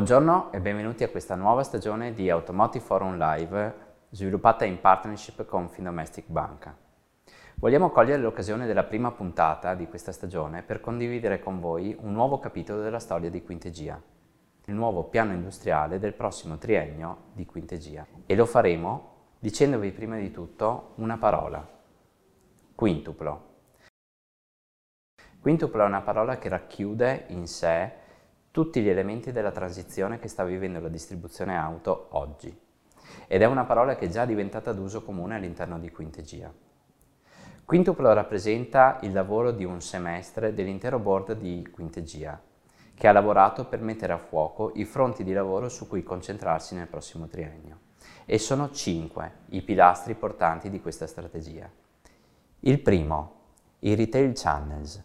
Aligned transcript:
Buongiorno 0.00 0.50
e 0.50 0.60
benvenuti 0.60 1.04
a 1.04 1.10
questa 1.10 1.34
nuova 1.34 1.62
stagione 1.62 2.14
di 2.14 2.30
Automotive 2.30 2.82
Forum 2.82 3.18
Live 3.18 3.74
sviluppata 4.08 4.64
in 4.64 4.80
partnership 4.80 5.44
con 5.44 5.68
Findomestic 5.68 6.24
Banca. 6.26 6.74
Vogliamo 7.56 7.90
cogliere 7.90 8.22
l'occasione 8.22 8.64
della 8.64 8.84
prima 8.84 9.10
puntata 9.10 9.74
di 9.74 9.86
questa 9.88 10.10
stagione 10.10 10.62
per 10.62 10.80
condividere 10.80 11.38
con 11.38 11.60
voi 11.60 11.94
un 12.00 12.12
nuovo 12.12 12.38
capitolo 12.38 12.80
della 12.80 12.98
storia 12.98 13.28
di 13.28 13.42
Quintegia, 13.42 14.00
il 14.64 14.74
nuovo 14.74 15.04
piano 15.04 15.34
industriale 15.34 15.98
del 15.98 16.14
prossimo 16.14 16.56
triennio 16.56 17.24
di 17.34 17.44
Quintegia. 17.44 18.06
E 18.24 18.34
lo 18.34 18.46
faremo 18.46 19.34
dicendovi 19.38 19.92
prima 19.92 20.16
di 20.16 20.30
tutto 20.30 20.92
una 20.94 21.18
parola, 21.18 21.62
quintuplo. 22.74 23.48
Quintuplo 25.42 25.82
è 25.82 25.86
una 25.86 26.00
parola 26.00 26.38
che 26.38 26.48
racchiude 26.48 27.24
in 27.28 27.46
sé 27.46 28.08
tutti 28.50 28.80
gli 28.80 28.88
elementi 28.88 29.30
della 29.30 29.52
transizione 29.52 30.18
che 30.18 30.28
sta 30.28 30.44
vivendo 30.44 30.80
la 30.80 30.88
distribuzione 30.88 31.56
auto 31.56 32.08
oggi. 32.10 32.56
Ed 33.28 33.42
è 33.42 33.44
una 33.44 33.64
parola 33.64 33.94
che 33.94 34.06
è 34.06 34.08
già 34.08 34.24
diventata 34.24 34.72
d'uso 34.72 35.02
comune 35.02 35.36
all'interno 35.36 35.78
di 35.78 35.90
Quintegia. 35.90 36.52
Quintuplo 37.64 38.12
rappresenta 38.12 38.98
il 39.02 39.12
lavoro 39.12 39.52
di 39.52 39.64
un 39.64 39.80
semestre 39.80 40.52
dell'intero 40.52 40.98
board 40.98 41.34
di 41.34 41.68
Quintegia, 41.70 42.40
che 42.92 43.06
ha 43.06 43.12
lavorato 43.12 43.66
per 43.66 43.80
mettere 43.80 44.12
a 44.12 44.18
fuoco 44.18 44.72
i 44.74 44.84
fronti 44.84 45.22
di 45.22 45.32
lavoro 45.32 45.68
su 45.68 45.86
cui 45.86 46.02
concentrarsi 46.02 46.74
nel 46.74 46.88
prossimo 46.88 47.28
triennio. 47.28 47.78
E 48.24 48.38
sono 48.38 48.72
cinque 48.72 49.32
i 49.50 49.62
pilastri 49.62 50.14
portanti 50.14 50.68
di 50.68 50.80
questa 50.80 51.06
strategia. 51.06 51.70
Il 52.60 52.80
primo, 52.80 53.34
i 53.80 53.94
retail 53.94 54.32
channels. 54.34 55.02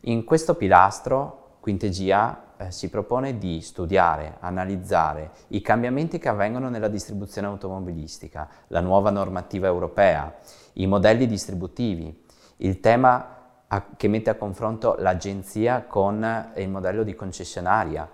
In 0.00 0.24
questo 0.24 0.56
pilastro 0.56 1.56
Quintegia 1.60 2.47
eh, 2.58 2.70
si 2.72 2.90
propone 2.90 3.38
di 3.38 3.60
studiare, 3.60 4.36
analizzare 4.40 5.30
i 5.48 5.60
cambiamenti 5.60 6.18
che 6.18 6.28
avvengono 6.28 6.68
nella 6.68 6.88
distribuzione 6.88 7.46
automobilistica, 7.46 8.48
la 8.68 8.80
nuova 8.80 9.10
normativa 9.10 9.66
europea, 9.66 10.34
i 10.74 10.86
modelli 10.86 11.26
distributivi, 11.26 12.24
il 12.58 12.80
tema 12.80 13.36
a, 13.68 13.86
che 13.96 14.08
mette 14.08 14.30
a 14.30 14.34
confronto 14.34 14.96
l'agenzia 14.98 15.84
con 15.84 16.52
il 16.56 16.68
modello 16.68 17.04
di 17.04 17.14
concessionaria, 17.14 18.10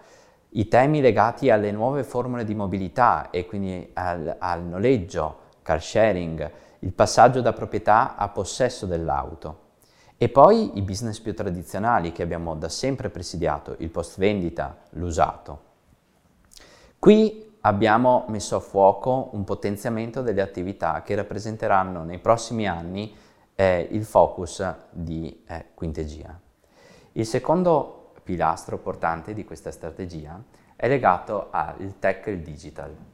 i 0.50 0.69
temi 0.69 1.00
legati 1.00 1.50
alle 1.50 1.72
nuove 1.72 2.05
formule 2.05 2.45
di 2.45 2.55
mobilità 2.55 3.31
e 3.31 3.47
quindi 3.47 3.91
al, 3.95 4.37
al 4.39 4.62
noleggio, 4.62 5.39
car 5.62 5.83
sharing, 5.83 6.50
il 6.81 6.92
passaggio 6.92 7.41
da 7.41 7.53
proprietà 7.53 8.15
a 8.17 8.28
possesso 8.28 8.87
dell'auto. 8.87 9.63
E 10.16 10.28
poi 10.28 10.78
i 10.78 10.82
business 10.82 11.18
più 11.20 11.34
tradizionali 11.34 12.12
che 12.12 12.22
abbiamo 12.22 12.54
da 12.54 12.68
sempre 12.68 13.10
presidiato, 13.10 13.74
il 13.78 13.90
post 13.90 14.18
vendita, 14.18 14.76
l'usato. 14.90 15.72
Qui 16.98 17.56
abbiamo 17.62 18.24
messo 18.28 18.56
a 18.56 18.60
fuoco 18.60 19.30
un 19.32 19.44
potenziamento 19.44 20.22
delle 20.22 20.40
attività 20.40 21.02
che 21.02 21.14
rappresenteranno 21.14 22.04
nei 22.04 22.18
prossimi 22.18 22.66
anni 22.66 23.14
eh, 23.54 23.88
il 23.90 24.04
focus 24.04 24.64
di 24.90 25.44
eh, 25.46 25.66
Quintegia. 25.74 26.38
Il 27.12 27.26
secondo 27.26 28.12
pilastro 28.22 28.78
portante 28.78 29.34
di 29.34 29.44
questa 29.44 29.70
strategia 29.70 30.42
è 30.76 30.88
legato 30.88 31.48
al 31.50 31.94
tech 31.98 32.26
e 32.26 32.32
il 32.32 32.41
digital. 32.41 33.13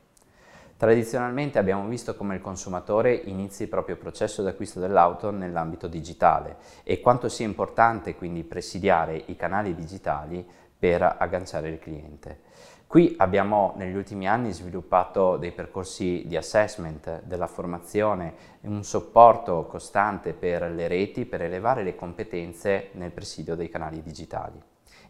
Tradizionalmente 0.81 1.59
abbiamo 1.59 1.87
visto 1.89 2.17
come 2.17 2.37
il 2.37 2.41
consumatore 2.41 3.13
inizi 3.13 3.65
il 3.65 3.69
proprio 3.69 3.99
processo 3.99 4.43
d'acquisto 4.43 4.81
dell'auto 4.81 5.31
nell'ambito 5.31 5.89
digitale 5.89 6.57
e 6.85 7.01
quanto 7.01 7.29
sia 7.29 7.45
importante 7.45 8.15
quindi 8.15 8.45
presidiare 8.45 9.25
i 9.27 9.37
canali 9.37 9.75
digitali 9.75 10.43
per 10.79 11.03
agganciare 11.03 11.69
il 11.69 11.79
cliente. 11.79 12.41
Qui 12.87 13.15
abbiamo 13.19 13.75
negli 13.77 13.95
ultimi 13.95 14.27
anni 14.27 14.53
sviluppato 14.53 15.37
dei 15.37 15.53
percorsi 15.53 16.23
di 16.27 16.39
assessment, 16.39 17.25
della 17.25 17.47
formazione, 17.47 18.33
un 18.63 18.83
supporto 18.83 19.67
costante 19.67 20.33
per 20.33 20.63
le 20.63 20.89
reti 20.89 21.27
per 21.27 21.43
elevare 21.43 21.83
le 21.83 21.95
competenze 21.95 22.89
nel 22.93 23.11
presidio 23.11 23.55
dei 23.55 23.69
canali 23.69 24.01
digitali 24.01 24.59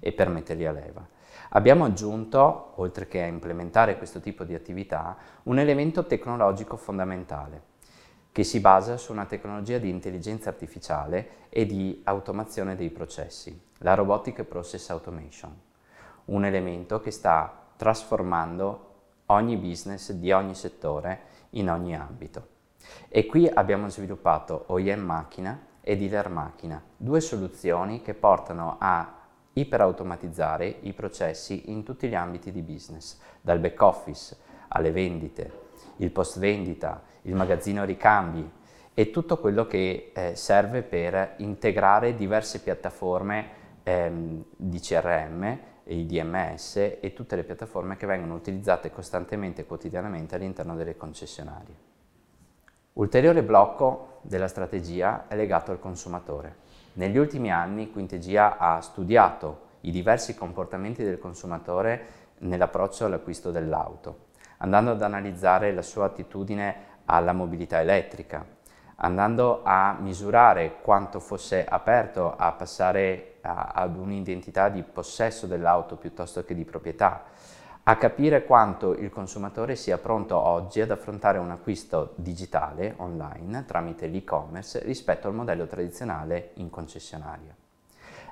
e 0.01 0.11
per 0.11 0.31
metterli 0.31 0.67
a 0.67 0.73
leva. 0.73 1.19
Abbiamo 1.53 1.85
aggiunto, 1.85 2.75
oltre 2.77 3.09
che 3.09 3.23
a 3.23 3.27
implementare 3.27 3.97
questo 3.97 4.21
tipo 4.21 4.45
di 4.45 4.55
attività, 4.55 5.17
un 5.45 5.59
elemento 5.59 6.07
tecnologico 6.07 6.77
fondamentale 6.77 7.69
che 8.31 8.45
si 8.45 8.61
basa 8.61 8.97
su 8.97 9.11
una 9.11 9.25
tecnologia 9.25 9.79
di 9.79 9.89
intelligenza 9.89 10.49
artificiale 10.49 11.49
e 11.49 11.67
di 11.67 12.03
automazione 12.05 12.77
dei 12.77 12.91
processi, 12.91 13.61
la 13.79 13.95
Robotic 13.95 14.45
Process 14.45 14.91
Automation, 14.91 15.53
un 16.27 16.45
elemento 16.45 17.01
che 17.01 17.11
sta 17.11 17.53
trasformando 17.77 18.95
ogni 19.27 19.57
business 19.57 20.13
di 20.13 20.31
ogni 20.31 20.55
settore 20.55 21.23
in 21.51 21.69
ogni 21.69 21.97
ambito. 21.97 22.47
E 23.09 23.27
qui 23.27 23.49
abbiamo 23.49 23.89
sviluppato 23.89 24.67
OEM 24.69 25.01
macchina 25.01 25.67
e 25.81 25.97
dealer 25.97 26.29
macchina, 26.29 26.81
due 26.97 27.21
soluzioni 27.21 28.03
che 28.03 28.15
portano 28.15 28.77
a 28.79 29.20
iperautomatizzare 29.55 30.77
i 30.83 30.93
processi 30.93 31.71
in 31.71 31.83
tutti 31.83 32.09
gli 32.09 32.15
ambiti 32.15 32.53
di 32.53 32.63
business, 32.63 33.19
dal 33.41 33.59
back 33.59 33.81
office 33.83 34.37
alle 34.69 34.93
vendite, 34.93 35.69
il 35.97 36.11
post 36.11 36.39
vendita, 36.39 37.03
il 37.23 37.35
magazzino 37.35 37.85
ricambi 37.85 38.49
e 38.95 39.11
tutto 39.11 39.39
quello 39.39 39.67
che 39.67 40.13
eh, 40.15 40.37
serve 40.37 40.83
per 40.83 41.35
integrare 41.39 42.15
diverse 42.15 42.61
piattaforme 42.61 43.49
ehm, 43.83 44.45
di 44.57 44.79
CRM, 44.79 45.59
i 45.85 46.07
DMS 46.07 46.77
e 47.01 47.13
tutte 47.15 47.37
le 47.37 47.45
piattaforme 47.45 47.97
che 47.97 48.07
vengono 48.07 48.35
utilizzate 48.35 48.91
costantemente 48.91 49.63
e 49.63 49.67
quotidianamente 49.67 50.35
all'interno 50.37 50.77
delle 50.77 50.97
concessionarie. 50.97 51.89
Ulteriore 52.95 53.43
blocco 53.43 54.19
della 54.23 54.49
strategia 54.49 55.27
è 55.29 55.37
legato 55.37 55.71
al 55.71 55.81
consumatore. 55.81 56.69
Negli 56.95 57.19
ultimi 57.19 57.53
anni 57.53 57.93
Quintegia 57.93 58.59
ha 58.59 58.81
studiato 58.81 59.69
i 59.83 59.93
diversi 59.93 60.35
comportamenti 60.35 61.05
del 61.05 61.21
consumatore 61.21 62.07
nell'approccio 62.39 63.05
all'acquisto 63.05 63.53
dell'auto, 63.53 64.27
andando 64.59 64.91
ad 64.91 65.03
analizzare 65.03 65.73
la 65.73 65.83
sua 65.83 66.07
attitudine 66.07 66.89
alla 67.05 67.33
mobilità 67.33 67.81
elettrica, 67.81 68.45
andando 68.97 69.61
a 69.63 69.97
misurare 70.01 70.81
quanto 70.83 71.21
fosse 71.21 71.65
aperto 71.65 72.35
a 72.37 72.51
passare 72.53 73.37
a, 73.43 73.71
ad 73.73 73.97
un'identità 73.97 74.69
di 74.69 74.83
possesso 74.83 75.47
dell'auto 75.47 75.97
piuttosto 75.97 76.45
che 76.45 76.55
di 76.55 76.65
proprietà, 76.65 77.23
a 77.91 77.97
capire 77.97 78.45
quanto 78.45 78.95
il 78.95 79.11
consumatore 79.11 79.75
sia 79.75 79.99
pronto 79.99 80.39
oggi 80.39 80.81
ad 80.81 80.93
affrontare 80.93 81.39
un 81.39 81.51
acquisto 81.51 82.13
digitale 82.15 82.95
online 82.99 83.65
tramite 83.67 84.07
l'e-commerce 84.07 84.85
rispetto 84.85 85.27
al 85.27 85.35
modello 85.35 85.67
tradizionale 85.67 86.51
in 86.55 86.71
concessionaria. 86.71 87.53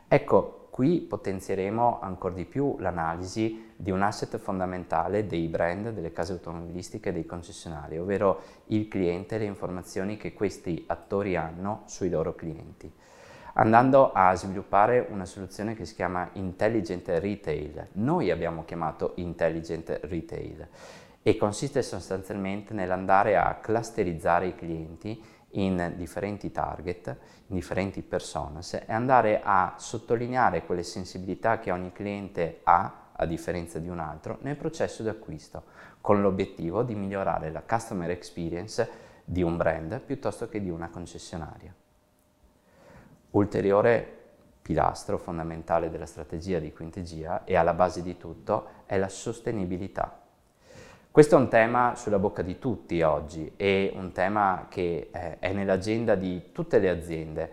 Ecco, 0.06 0.68
qui 0.70 1.00
potenzieremo 1.00 1.98
ancora 2.00 2.34
di 2.34 2.44
più 2.44 2.76
l'analisi 2.78 3.72
di 3.74 3.90
un 3.90 4.02
asset 4.02 4.38
fondamentale 4.38 5.26
dei 5.26 5.48
brand, 5.48 5.90
delle 5.90 6.12
case 6.12 6.34
automobilistiche 6.34 7.08
e 7.08 7.12
dei 7.12 7.26
concessionari, 7.26 7.98
ovvero 7.98 8.42
il 8.66 8.86
cliente 8.86 9.34
e 9.34 9.38
le 9.38 9.46
informazioni 9.46 10.16
che 10.16 10.34
questi 10.34 10.84
attori 10.86 11.34
hanno 11.34 11.82
sui 11.86 12.10
loro 12.10 12.36
clienti 12.36 12.92
andando 13.60 14.12
a 14.12 14.34
sviluppare 14.36 15.06
una 15.10 15.24
soluzione 15.24 15.74
che 15.74 15.84
si 15.84 15.94
chiama 15.94 16.30
Intelligent 16.34 17.08
Retail. 17.08 17.88
Noi 17.92 18.30
abbiamo 18.30 18.64
chiamato 18.64 19.14
Intelligent 19.16 20.00
Retail 20.02 20.68
e 21.22 21.36
consiste 21.36 21.82
sostanzialmente 21.82 22.72
nell'andare 22.72 23.36
a 23.36 23.56
clusterizzare 23.56 24.46
i 24.46 24.54
clienti 24.54 25.20
in 25.52 25.94
differenti 25.96 26.52
target, 26.52 27.16
in 27.48 27.56
differenti 27.56 28.02
personas 28.02 28.74
e 28.74 28.92
andare 28.92 29.40
a 29.42 29.74
sottolineare 29.76 30.64
quelle 30.64 30.84
sensibilità 30.84 31.58
che 31.58 31.72
ogni 31.72 31.90
cliente 31.90 32.60
ha 32.62 33.06
a 33.12 33.26
differenza 33.26 33.80
di 33.80 33.88
un 33.88 33.98
altro 33.98 34.38
nel 34.42 34.56
processo 34.56 35.02
di 35.02 35.08
acquisto, 35.08 35.64
con 36.00 36.20
l'obiettivo 36.20 36.84
di 36.84 36.94
migliorare 36.94 37.50
la 37.50 37.64
customer 37.68 38.10
experience 38.10 38.88
di 39.24 39.42
un 39.42 39.56
brand 39.56 40.00
piuttosto 40.00 40.48
che 40.48 40.60
di 40.60 40.70
una 40.70 40.90
concessionaria. 40.90 41.74
Ulteriore 43.30 44.16
pilastro 44.62 45.18
fondamentale 45.18 45.90
della 45.90 46.06
strategia 46.06 46.58
di 46.58 46.72
Quintegia 46.72 47.44
e 47.44 47.56
alla 47.56 47.74
base 47.74 48.02
di 48.02 48.16
tutto 48.16 48.66
è 48.86 48.96
la 48.98 49.08
sostenibilità. 49.08 50.20
Questo 51.10 51.36
è 51.36 51.38
un 51.38 51.48
tema 51.48 51.94
sulla 51.96 52.18
bocca 52.18 52.42
di 52.42 52.58
tutti 52.58 53.02
oggi, 53.02 53.52
è 53.56 53.90
un 53.94 54.12
tema 54.12 54.66
che 54.68 55.08
eh, 55.10 55.38
è 55.38 55.52
nell'agenda 55.52 56.14
di 56.14 56.52
tutte 56.52 56.78
le 56.78 56.88
aziende. 56.90 57.50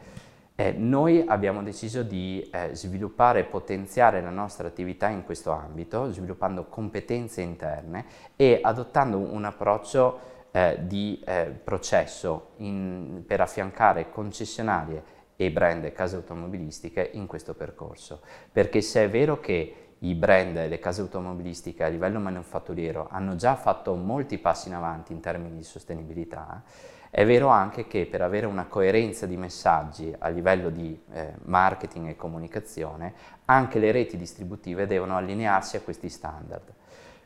Eh, 0.55 0.71
noi 0.73 1.25
abbiamo 1.27 1.63
deciso 1.63 2.03
di 2.03 2.47
eh, 2.51 2.69
sviluppare 2.73 3.39
e 3.39 3.43
potenziare 3.45 4.21
la 4.21 4.29
nostra 4.29 4.67
attività 4.67 5.07
in 5.07 5.23
questo 5.23 5.51
ambito, 5.51 6.11
sviluppando 6.11 6.65
competenze 6.65 7.41
interne 7.41 8.05
e 8.35 8.59
adottando 8.61 9.17
un 9.17 9.43
approccio 9.43 10.19
eh, 10.51 10.77
di 10.81 11.21
eh, 11.25 11.45
processo 11.45 12.51
in, 12.57 13.23
per 13.25 13.41
affiancare 13.41 14.09
concessionarie 14.09 15.14
e 15.35 15.51
brand 15.51 15.83
e 15.83 15.91
case 15.91 16.15
automobilistiche 16.15 17.09
in 17.13 17.27
questo 17.27 17.53
percorso. 17.53 18.21
Perché 18.51 18.81
se 18.81 19.03
è 19.03 19.09
vero 19.09 19.39
che 19.39 19.75
i 19.99 20.13
brand 20.13 20.57
e 20.57 20.67
le 20.67 20.79
case 20.79 21.01
automobilistiche 21.01 21.83
a 21.83 21.87
livello 21.87 22.19
manufatturiero 22.19 23.07
hanno 23.09 23.35
già 23.35 23.55
fatto 23.55 23.95
molti 23.95 24.37
passi 24.37 24.67
in 24.67 24.75
avanti 24.75 25.13
in 25.13 25.19
termini 25.19 25.55
di 25.55 25.63
sostenibilità, 25.63 26.63
è 27.09 27.25
vero 27.25 27.47
anche 27.47 27.87
che 27.87 28.07
per 28.07 28.21
avere 28.21 28.45
una 28.45 28.65
coerenza 28.65 29.25
di 29.25 29.37
messaggi 29.37 30.13
a 30.17 30.27
livello 30.27 30.69
di 30.69 31.01
eh, 31.13 31.33
marketing 31.43 32.09
e 32.09 32.15
comunicazione, 32.17 33.13
anche 33.45 33.79
le 33.79 33.93
reti 33.93 34.17
distributive 34.17 34.85
devono 34.85 35.15
allinearsi 35.15 35.77
a 35.77 35.81
questi 35.81 36.09
standard. 36.09 36.73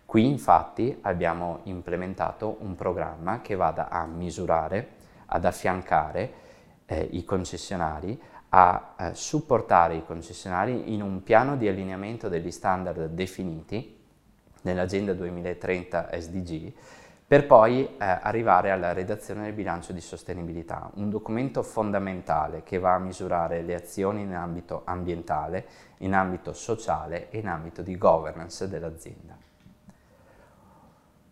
Qui 0.05 0.25
infatti 0.25 0.95
abbiamo 1.01 1.61
implementato 1.63 2.57
un 2.59 2.75
programma 2.75 3.41
che 3.41 3.55
vada 3.55 3.89
a 3.89 4.05
misurare, 4.05 4.89
ad 5.25 5.45
affiancare 5.45 6.33
eh, 6.89 7.07
i 7.11 7.23
concessionari, 7.23 8.19
a 8.49 8.95
eh, 8.97 9.11
supportare 9.13 9.95
i 9.95 10.05
concessionari 10.05 10.93
in 10.93 11.01
un 11.03 11.21
piano 11.21 11.55
di 11.55 11.67
allineamento 11.67 12.29
degli 12.29 12.51
standard 12.51 13.09
definiti 13.09 13.97
nell'Agenda 14.63 15.13
2030 15.13 16.09
SDG 16.19 16.73
per 17.29 17.45
poi 17.45 17.85
eh, 17.85 17.95
arrivare 17.99 18.71
alla 18.71 18.91
redazione 18.91 19.43
del 19.43 19.53
bilancio 19.53 19.93
di 19.93 20.01
sostenibilità, 20.01 20.89
un 20.95 21.11
documento 21.11 21.61
fondamentale 21.61 22.63
che 22.63 22.79
va 22.79 22.95
a 22.95 22.99
misurare 22.99 23.61
le 23.61 23.75
azioni 23.75 24.23
in 24.23 24.33
ambito 24.33 24.81
ambientale, 24.83 25.67
in 25.97 26.15
ambito 26.15 26.53
sociale 26.53 27.29
e 27.29 27.37
in 27.37 27.47
ambito 27.47 27.83
di 27.83 27.95
governance 27.99 28.67
dell'azienda. 28.67 29.37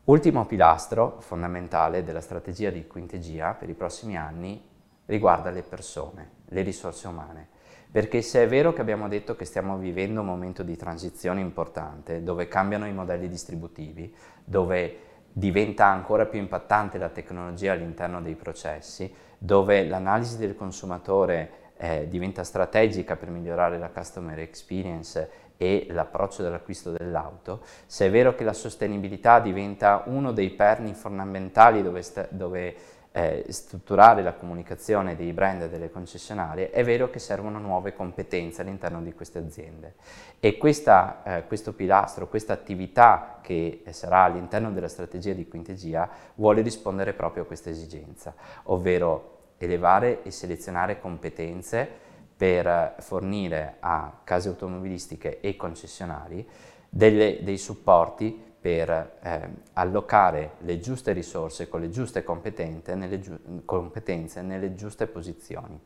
Ultimo 0.04 0.46
pilastro 0.46 1.16
fondamentale 1.20 2.04
della 2.04 2.22
strategia 2.22 2.70
di 2.70 2.86
Quintegia 2.86 3.54
per 3.54 3.68
i 3.68 3.74
prossimi 3.74 4.16
anni 4.16 4.76
riguarda 5.08 5.50
le 5.50 5.64
persone, 5.64 6.30
le 6.46 6.62
risorse 6.62 7.08
umane. 7.08 7.48
Perché 7.90 8.22
se 8.22 8.44
è 8.44 8.48
vero 8.48 8.74
che 8.74 8.82
abbiamo 8.82 9.08
detto 9.08 9.36
che 9.36 9.46
stiamo 9.46 9.78
vivendo 9.78 10.20
un 10.20 10.28
momento 10.28 10.62
di 10.62 10.76
transizione 10.76 11.42
importante, 11.42 12.22
dove 12.22 12.48
cambiano 12.48 12.86
i 12.86 12.94
modelli 12.94 13.28
distributivi, 13.28 14.14
dove 14.44 15.00
diventa 15.32 15.86
ancora 15.86 16.26
più 16.26 16.40
impattante 16.40 16.98
la 16.98 17.10
tecnologia 17.10 17.72
all'interno 17.72 18.22
dei 18.22 18.36
processi, 18.36 19.12
dove 19.38 19.86
l'analisi 19.86 20.38
del 20.38 20.56
consumatore 20.56 21.66
eh, 21.78 22.08
diventa 22.08 22.44
strategica 22.44 23.16
per 23.16 23.30
migliorare 23.30 23.78
la 23.78 23.90
customer 23.90 24.40
experience 24.40 25.46
e 25.58 25.88
l'approccio 25.90 26.44
dell'acquisto 26.44 26.92
dell'auto, 26.92 27.62
se 27.86 28.08
è 28.08 28.12
vero 28.12 28.36
che 28.36 28.44
la 28.44 28.54
sostenibilità 28.54 29.40
diventa 29.40 30.04
uno 30.06 30.32
dei 30.32 30.50
perni 30.52 30.94
fondamentali 30.94 31.82
dove, 31.82 32.02
sta, 32.02 32.28
dove 32.30 32.76
eh, 33.12 33.46
strutturare 33.50 34.22
la 34.22 34.34
comunicazione 34.34 35.16
dei 35.16 35.34
brand 35.34 35.64
e 35.64 35.70
delle 35.70 35.90
concessionarie, 35.90 36.70
è 36.70 36.84
vero 36.84 37.10
che 37.10 37.20
servono 37.20 37.60
nuove 37.60 37.94
competenze 37.94 38.62
all'interno 38.62 39.02
di 39.02 39.14
queste 39.14 39.40
aziende. 39.40 39.96
E 40.40 40.58
questa, 40.58 41.24
eh, 41.24 41.48
questo 41.48 41.74
pilastro, 41.74 42.28
questa 42.28 42.54
attività 42.54 43.40
che 43.42 43.84
sarà 43.90 44.24
all'interno 44.24 44.72
della 44.72 44.88
strategia 44.88 45.34
di 45.34 45.48
Quintegia, 45.48 46.10
vuole 46.36 46.62
rispondere 46.62 47.14
proprio 47.14 47.44
a 47.44 47.46
questa 47.46 47.70
esigenza, 47.70 48.34
ovvero 48.64 49.36
elevare 49.58 50.24
e 50.24 50.32
selezionare 50.32 51.00
competenze 51.00 52.06
per 52.38 52.96
fornire 53.00 53.78
a 53.80 54.20
case 54.24 54.50
automobilistiche 54.50 55.40
e 55.40 55.56
concessionari 55.56 56.48
delle, 56.88 57.40
dei 57.42 57.58
supporti 57.58 58.46
per 58.68 59.20
eh, 59.22 59.50
allocare 59.76 60.56
le 60.60 60.82
giuste 60.82 61.14
risorse 61.14 61.70
con 61.70 61.80
le 61.80 61.90
giuste 61.90 62.26
competenze 62.26 62.96
nelle, 62.96 63.22
giu- 63.22 63.64
competenze 63.64 64.42
nelle 64.42 64.76
giuste 64.76 65.08
posizioni. 65.08 65.80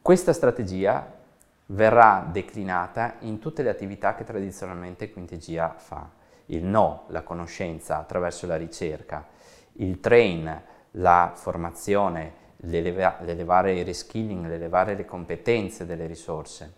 Questa 0.00 0.32
strategia 0.32 1.20
verrà 1.66 2.26
declinata 2.32 3.16
in 3.20 3.40
tutte 3.40 3.62
le 3.62 3.68
attività 3.68 4.14
che 4.14 4.24
tradizionalmente 4.24 5.12
Quintegia 5.12 5.74
fa. 5.76 6.08
Il 6.46 6.64
no, 6.64 7.04
la 7.08 7.20
conoscenza 7.20 7.98
attraverso 7.98 8.46
la 8.46 8.56
ricerca, 8.56 9.26
il 9.72 10.00
train, 10.00 10.62
la 10.92 11.32
formazione, 11.34 12.32
l'eleva- 12.56 13.18
l'elevare 13.20 13.74
il 13.74 13.84
reskilling, 13.84 14.46
l'elevare 14.46 14.94
le 14.94 15.04
competenze 15.04 15.84
delle 15.84 16.06
risorse, 16.06 16.72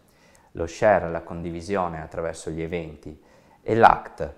lo 0.52 0.66
share, 0.66 1.08
la 1.08 1.22
condivisione 1.22 2.02
attraverso 2.02 2.50
gli 2.50 2.62
eventi 2.62 3.34
e 3.68 3.74
l'act, 3.74 4.34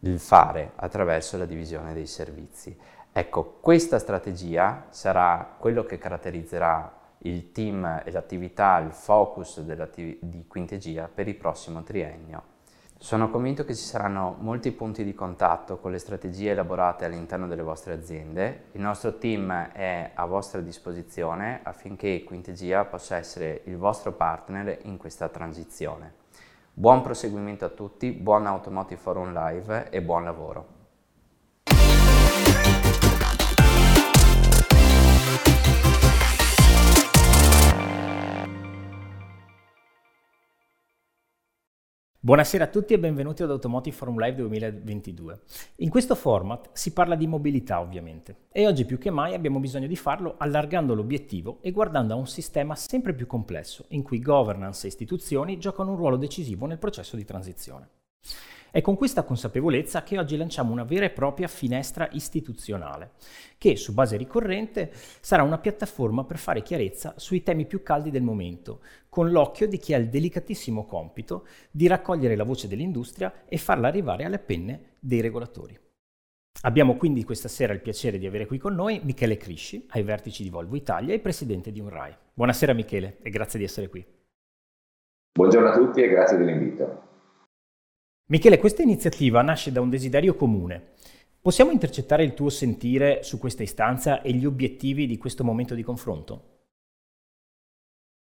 il 0.00 0.18
fare 0.18 0.72
attraverso 0.76 1.36
la 1.36 1.44
divisione 1.44 1.92
dei 1.92 2.06
servizi. 2.06 2.74
Ecco, 3.12 3.58
questa 3.60 3.98
strategia 3.98 4.86
sarà 4.88 5.56
quello 5.58 5.84
che 5.84 5.98
caratterizzerà 5.98 7.00
il 7.24 7.52
team 7.52 8.00
e 8.02 8.10
l'attività, 8.10 8.78
il 8.78 8.92
focus 8.92 9.60
di 9.60 10.44
Quintegia 10.48 11.10
per 11.12 11.28
il 11.28 11.36
prossimo 11.36 11.82
triennio 11.82 12.52
sono 13.02 13.30
convinto 13.30 13.64
che 13.64 13.74
ci 13.74 13.82
saranno 13.82 14.36
molti 14.38 14.70
punti 14.70 15.02
di 15.02 15.12
contatto 15.12 15.78
con 15.78 15.90
le 15.90 15.98
strategie 15.98 16.50
elaborate 16.50 17.04
all'interno 17.04 17.48
delle 17.48 17.62
vostre 17.62 17.94
aziende. 17.94 18.66
Il 18.72 18.80
nostro 18.80 19.18
team 19.18 19.50
è 19.72 20.12
a 20.14 20.24
vostra 20.24 20.60
disposizione 20.60 21.62
affinché 21.64 22.22
Quintegia 22.22 22.84
possa 22.84 23.16
essere 23.16 23.62
il 23.64 23.76
vostro 23.76 24.12
partner 24.12 24.78
in 24.82 24.98
questa 24.98 25.28
transizione. 25.28 26.21
Buon 26.74 27.02
proseguimento 27.02 27.66
a 27.66 27.68
tutti, 27.68 28.12
buon 28.12 28.46
Automotive 28.46 28.98
Forum 28.98 29.34
Live 29.34 29.90
e 29.90 30.00
buon 30.00 30.24
lavoro. 30.24 30.66
Buonasera 42.24 42.62
a 42.62 42.68
tutti 42.68 42.94
e 42.94 43.00
benvenuti 43.00 43.42
ad 43.42 43.50
Automotive 43.50 43.96
Forum 43.96 44.20
Live 44.20 44.36
2022. 44.36 45.40
In 45.78 45.88
questo 45.88 46.14
format 46.14 46.68
si 46.72 46.92
parla 46.92 47.16
di 47.16 47.26
mobilità 47.26 47.80
ovviamente 47.80 48.42
e 48.52 48.64
oggi 48.68 48.84
più 48.84 48.96
che 48.96 49.10
mai 49.10 49.34
abbiamo 49.34 49.58
bisogno 49.58 49.88
di 49.88 49.96
farlo 49.96 50.36
allargando 50.38 50.94
l'obiettivo 50.94 51.58
e 51.62 51.72
guardando 51.72 52.14
a 52.14 52.16
un 52.16 52.28
sistema 52.28 52.76
sempre 52.76 53.12
più 53.12 53.26
complesso 53.26 53.86
in 53.88 54.04
cui 54.04 54.20
governance 54.20 54.86
e 54.86 54.90
istituzioni 54.90 55.58
giocano 55.58 55.90
un 55.90 55.96
ruolo 55.96 56.16
decisivo 56.16 56.66
nel 56.66 56.78
processo 56.78 57.16
di 57.16 57.24
transizione. 57.24 57.88
È 58.74 58.80
con 58.80 58.96
questa 58.96 59.24
consapevolezza 59.24 60.02
che 60.02 60.18
oggi 60.18 60.38
lanciamo 60.38 60.72
una 60.72 60.84
vera 60.84 61.04
e 61.04 61.10
propria 61.10 61.46
finestra 61.46 62.08
istituzionale, 62.12 63.10
che 63.58 63.76
su 63.76 63.92
base 63.92 64.16
ricorrente 64.16 64.90
sarà 65.20 65.42
una 65.42 65.58
piattaforma 65.58 66.24
per 66.24 66.38
fare 66.38 66.62
chiarezza 66.62 67.12
sui 67.18 67.42
temi 67.42 67.66
più 67.66 67.82
caldi 67.82 68.10
del 68.10 68.22
momento, 68.22 68.80
con 69.10 69.30
l'occhio 69.30 69.68
di 69.68 69.76
chi 69.76 69.92
ha 69.92 69.98
il 69.98 70.08
delicatissimo 70.08 70.86
compito 70.86 71.46
di 71.70 71.86
raccogliere 71.86 72.34
la 72.34 72.44
voce 72.44 72.66
dell'industria 72.66 73.44
e 73.46 73.58
farla 73.58 73.88
arrivare 73.88 74.24
alle 74.24 74.38
penne 74.38 74.94
dei 74.98 75.20
regolatori. 75.20 75.78
Abbiamo 76.62 76.96
quindi 76.96 77.24
questa 77.24 77.48
sera 77.48 77.74
il 77.74 77.82
piacere 77.82 78.16
di 78.16 78.26
avere 78.26 78.46
qui 78.46 78.56
con 78.56 78.74
noi 78.74 79.02
Michele 79.04 79.36
Crisci, 79.36 79.84
ai 79.90 80.02
vertici 80.02 80.42
di 80.42 80.48
Volvo 80.48 80.76
Italia 80.76 81.12
e 81.12 81.20
presidente 81.20 81.72
di 81.72 81.80
Unrai. 81.80 82.16
Buonasera 82.32 82.72
Michele 82.72 83.18
e 83.20 83.28
grazie 83.28 83.58
di 83.58 83.66
essere 83.66 83.90
qui. 83.90 84.02
Buongiorno 85.30 85.68
a 85.68 85.76
tutti 85.76 86.00
e 86.00 86.08
grazie 86.08 86.38
dell'invito. 86.38 87.10
Michele, 88.26 88.58
questa 88.58 88.82
iniziativa 88.82 89.42
nasce 89.42 89.72
da 89.72 89.80
un 89.80 89.90
desiderio 89.90 90.34
comune. 90.34 90.90
Possiamo 91.40 91.72
intercettare 91.72 92.22
il 92.22 92.34
tuo 92.34 92.50
sentire 92.50 93.22
su 93.22 93.38
questa 93.38 93.64
istanza 93.64 94.22
e 94.22 94.32
gli 94.32 94.46
obiettivi 94.46 95.06
di 95.06 95.18
questo 95.18 95.42
momento 95.42 95.74
di 95.74 95.82
confronto? 95.82 96.50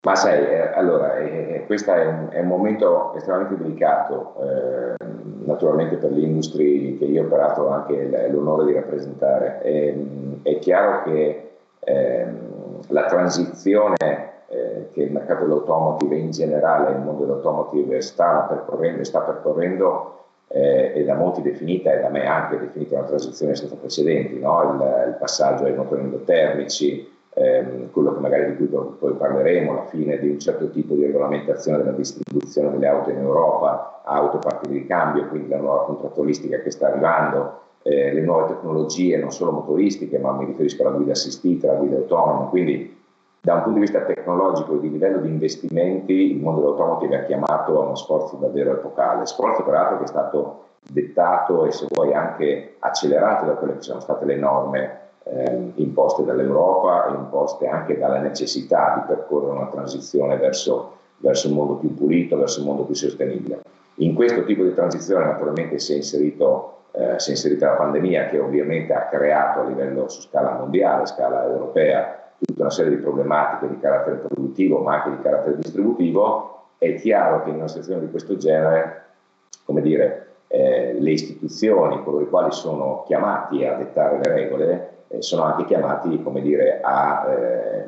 Ma 0.03 0.15
sai, 0.15 0.43
eh, 0.43 0.73
allora, 0.73 1.19
eh, 1.19 1.55
eh 1.55 1.67
questo 1.67 1.93
è 1.93 2.07
un, 2.07 2.29
è 2.31 2.41
un, 2.41 2.47
momento 2.47 3.15
estremamente 3.15 3.63
delicato, 3.63 4.35
eh, 4.43 4.95
naturalmente 5.45 5.97
per 5.97 6.11
l'industria 6.13 6.97
che 6.97 7.05
io 7.05 7.23
ho 7.23 7.27
operato 7.27 7.69
anche 7.69 8.29
l'onore 8.31 8.65
di 8.65 8.73
rappresentare. 8.73 9.61
È, 9.61 9.95
è 10.43 10.59
chiaro 10.59 11.03
che 11.03 11.51
ehm, 11.81 12.81
la 12.89 13.05
transizione 13.05 13.97
eh, 14.53 14.89
che 14.93 15.03
il 15.03 15.13
mercato 15.13 15.45
dell'automotive 15.45 16.17
in 16.17 16.33
generale, 16.33 16.91
il 16.91 16.99
mondo 16.99 17.25
dell'automotive 17.25 18.01
sta 18.01 18.47
percorrendo, 18.49 19.05
sta 19.05 19.21
percorrendo 19.21 20.19
eh, 20.49 20.93
è 20.93 21.05
da 21.05 21.15
molti 21.15 21.41
definita 21.43 21.93
e 21.93 22.01
da 22.01 22.09
me 22.09 22.27
anche 22.27 22.59
definita 22.59 22.97
una 22.97 23.07
transizione 23.07 23.55
senza 23.55 23.77
precedenti, 23.77 24.41
no? 24.41 24.75
il, 24.75 25.09
il, 25.11 25.17
passaggio 25.21 25.65
ai 25.65 25.75
motori 25.75 26.03
endotermici, 26.03 27.09
ehm, 27.35 27.93
quello 27.93 28.15
che 28.15 28.19
magari 28.19 28.47
di 28.47 28.57
cui 28.57 28.67
poi 28.67 29.13
parleremo, 29.13 29.73
la 29.73 29.85
fine 29.85 30.19
di 30.19 30.29
un 30.29 30.41
certo 30.41 30.69
tipo 30.71 30.95
di 30.95 31.05
regolamentazione 31.05 31.79
della 31.79 31.93
distribuzione 31.93 32.73
delle 32.73 32.89
auto 32.89 33.11
in 33.11 33.19
Europa, 33.19 34.03
auto 34.05 34.39
parti 34.39 34.67
di 34.69 34.79
ricambio, 34.79 35.29
quindi 35.29 35.49
la 35.49 35.59
nuova 35.59 35.85
contrattualistica 35.85 36.59
che 36.59 36.73
sta 36.73 36.89
arrivando, 36.89 37.61
eh, 37.83 38.13
le 38.13 38.21
nuove 38.21 38.49
tecnologie 38.49 39.17
non 39.17 39.31
solo 39.31 39.53
motoristiche, 39.53 40.19
ma 40.19 40.33
mi 40.33 40.47
riferisco 40.47 40.83
alla 40.83 40.97
guida 40.97 41.13
assistita, 41.13 41.71
alla 41.71 41.79
guida 41.79 41.99
autonoma, 41.99 42.49
quindi 42.49 42.99
da 43.41 43.55
un 43.55 43.63
punto 43.63 43.79
di 43.79 43.85
vista 43.85 44.01
tecnologico 44.03 44.75
e 44.75 44.81
di 44.81 44.91
livello 44.91 45.19
di 45.19 45.29
investimenti, 45.29 46.33
il 46.33 46.41
mondo 46.41 46.61
dell'automotive 46.61 47.21
ha 47.21 47.25
chiamato 47.25 47.81
a 47.81 47.85
uno 47.85 47.95
sforzo 47.95 48.37
davvero 48.37 48.73
epocale, 48.73 49.27
sforzo 49.27 49.63
peraltro 49.63 49.99
che 49.99 50.05
è 50.05 50.09
stato 50.09 50.65
dettato 50.83 51.65
e 51.67 51.73
se 51.73 51.87
vuoi 51.91 52.13
anche 52.13 52.77
accelerato 52.79 53.47
da 53.47 53.53
quelle 53.53 53.77
che 53.77 53.83
sono 53.83 54.01
state 54.01 54.25
le 54.25 54.37
norme 54.37 54.99
eh, 55.25 55.73
imposte 55.77 56.25
dall'Europa 56.25 57.07
e 57.07 57.15
imposte 57.15 57.67
anche 57.67 57.99
dalla 57.99 58.19
necessità 58.19 58.95
di 58.97 59.15
percorrere 59.15 59.53
una 59.53 59.69
transizione 59.69 60.37
verso 60.37 60.99
verso 61.21 61.49
un 61.49 61.55
mondo 61.55 61.75
più 61.75 61.95
pulito, 61.95 62.37
verso 62.37 62.61
un 62.61 62.67
mondo 62.67 62.85
più 62.85 62.95
sostenibile. 62.95 63.61
In 63.97 64.15
questo 64.15 64.45
tipo 64.45 64.65
di 64.65 64.75
transizione 64.75 65.25
naturalmente 65.25 65.79
si 65.79 65.93
è, 65.93 65.97
inserito, 65.97 66.79
eh, 66.93 67.19
si 67.19 67.31
è 67.31 67.33
inserita 67.33 67.71
la 67.71 67.77
pandemia 67.77 68.29
che 68.29 68.39
ovviamente 68.39 68.93
ha 68.95 69.07
creato 69.07 69.61
a 69.61 69.65
livello 69.65 70.09
su 70.09 70.23
scala 70.23 70.53
mondiale, 70.53 71.07
scala 71.07 71.45
europea, 71.45 72.30
tutta 72.47 72.63
una 72.63 72.71
serie 72.71 72.97
di 72.97 73.03
problematiche 73.03 73.69
di 73.69 73.79
carattere 73.79 74.17
produttivo 74.17 74.79
ma 74.79 74.95
anche 74.95 75.17
di 75.17 75.23
carattere 75.23 75.57
distributivo. 75.57 76.65
È 76.79 76.95
chiaro 76.95 77.43
che 77.43 77.51
in 77.51 77.57
una 77.57 77.69
situazione 77.69 78.01
di 78.01 78.11
questo 78.11 78.37
genere, 78.37 79.05
come 79.65 79.83
dire, 79.83 80.31
eh, 80.49 80.97
le 80.99 81.11
istituzioni, 81.11 82.03
coloro 82.03 82.25
i 82.25 82.29
quali 82.29 82.51
sono 82.53 83.05
chiamati 83.07 83.65
a 83.65 83.75
dettare 83.75 84.19
le 84.19 84.33
regole, 84.33 84.91
eh, 85.09 85.23
sono 85.23 85.43
anche 85.43 85.65
chiamati 85.65 86.23
come 86.23 86.41
dire, 86.41 86.81
a, 86.81 87.27
eh, 87.29 87.85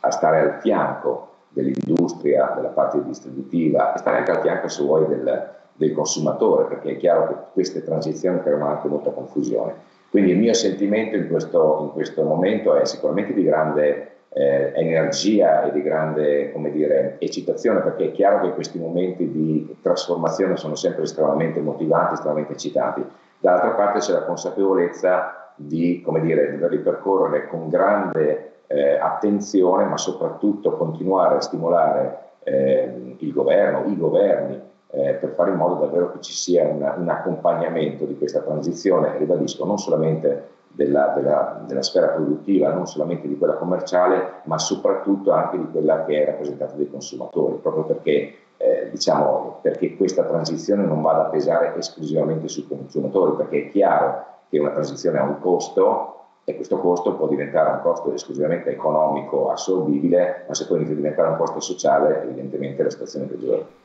a, 0.00 0.10
stare 0.10 0.40
al 0.40 0.60
fianco 0.60 1.28
dell'industria, 1.48 2.52
della 2.54 2.68
parte 2.68 3.02
distributiva 3.02 3.94
e 3.94 3.98
stare 3.98 4.18
anche 4.18 4.30
al 4.30 4.40
fianco, 4.40 4.68
se 4.68 4.82
vuoi, 4.82 5.06
del, 5.06 5.50
del 5.72 5.92
consumatore, 5.92 6.66
perché 6.66 6.90
è 6.90 6.96
chiaro 6.98 7.26
che 7.26 7.34
queste 7.52 7.82
transizioni 7.82 8.40
creano 8.42 8.66
anche 8.66 8.88
molta 8.88 9.10
confusione. 9.10 9.74
Quindi 10.12 10.32
il 10.32 10.38
mio 10.38 10.52
sentimento 10.52 11.16
in 11.16 11.26
questo, 11.26 11.78
in 11.84 11.92
questo 11.92 12.22
momento 12.22 12.76
è 12.76 12.84
sicuramente 12.84 13.32
di 13.32 13.44
grande 13.44 14.10
eh, 14.28 14.70
energia 14.74 15.62
e 15.62 15.72
di 15.72 15.80
grande 15.80 16.52
dire, 16.70 17.16
eccitazione, 17.18 17.80
perché 17.80 18.08
è 18.08 18.12
chiaro 18.12 18.42
che 18.42 18.52
questi 18.52 18.78
momenti 18.78 19.30
di 19.30 19.74
trasformazione 19.80 20.58
sono 20.58 20.74
sempre 20.74 21.04
estremamente 21.04 21.60
motivanti, 21.60 22.12
estremamente 22.12 22.52
eccitanti. 22.52 23.02
Dall'altra 23.38 23.70
parte 23.70 24.00
c'è 24.00 24.12
la 24.12 24.24
consapevolezza 24.24 25.54
di, 25.56 26.04
dire, 26.20 26.50
di 26.50 26.58
doverli 26.58 26.78
percorrere 26.80 27.48
con 27.48 27.70
grande 27.70 28.56
eh, 28.66 28.98
attenzione, 28.98 29.86
ma 29.86 29.96
soprattutto 29.96 30.76
continuare 30.76 31.36
a 31.36 31.40
stimolare 31.40 32.18
eh, 32.42 33.16
il 33.16 33.32
governo, 33.32 33.90
i 33.90 33.96
governi, 33.96 34.60
eh, 34.94 35.14
per 35.14 35.30
fare 35.30 35.50
in 35.50 35.56
modo 35.56 35.74
davvero 35.76 36.12
che 36.12 36.20
ci 36.20 36.34
sia 36.34 36.68
una, 36.68 36.94
un 36.98 37.08
accompagnamento 37.08 38.04
di 38.04 38.16
questa 38.16 38.40
transizione, 38.40 39.16
ribadisco, 39.16 39.64
non 39.64 39.78
solamente 39.78 40.50
della, 40.68 41.12
della, 41.14 41.62
della, 41.66 41.82
sfera 41.82 42.08
produttiva, 42.08 42.72
non 42.72 42.86
solamente 42.86 43.26
di 43.26 43.38
quella 43.38 43.54
commerciale, 43.54 44.42
ma 44.44 44.58
soprattutto 44.58 45.32
anche 45.32 45.58
di 45.58 45.70
quella 45.70 46.04
che 46.04 46.22
è 46.22 46.26
rappresentata 46.26 46.74
dai 46.74 46.90
consumatori, 46.90 47.56
proprio 47.56 47.84
perché, 47.84 48.34
eh, 48.58 48.88
diciamo, 48.90 49.58
perché 49.62 49.96
questa 49.96 50.24
transizione 50.24 50.84
non 50.84 51.00
vada 51.00 51.26
a 51.26 51.30
pesare 51.30 51.74
esclusivamente 51.76 52.48
sui 52.48 52.66
consumatori, 52.66 53.36
perché 53.36 53.66
è 53.66 53.70
chiaro 53.70 54.24
che 54.50 54.58
una 54.58 54.70
transizione 54.70 55.18
ha 55.18 55.22
un 55.22 55.38
costo 55.40 56.16
e 56.44 56.54
questo 56.56 56.78
costo 56.78 57.14
può 57.14 57.28
diventare 57.28 57.70
un 57.70 57.80
costo 57.80 58.12
esclusivamente 58.12 58.70
economico 58.70 59.50
assorbibile, 59.50 60.44
ma 60.48 60.54
se 60.54 60.66
poi 60.66 60.76
inizia 60.78 60.94
a 60.94 60.98
diventare 60.98 61.28
un 61.28 61.36
costo 61.36 61.60
sociale, 61.60 62.22
evidentemente 62.24 62.82
la 62.82 62.90
situazione 62.90 63.26
peggiore. 63.26 63.80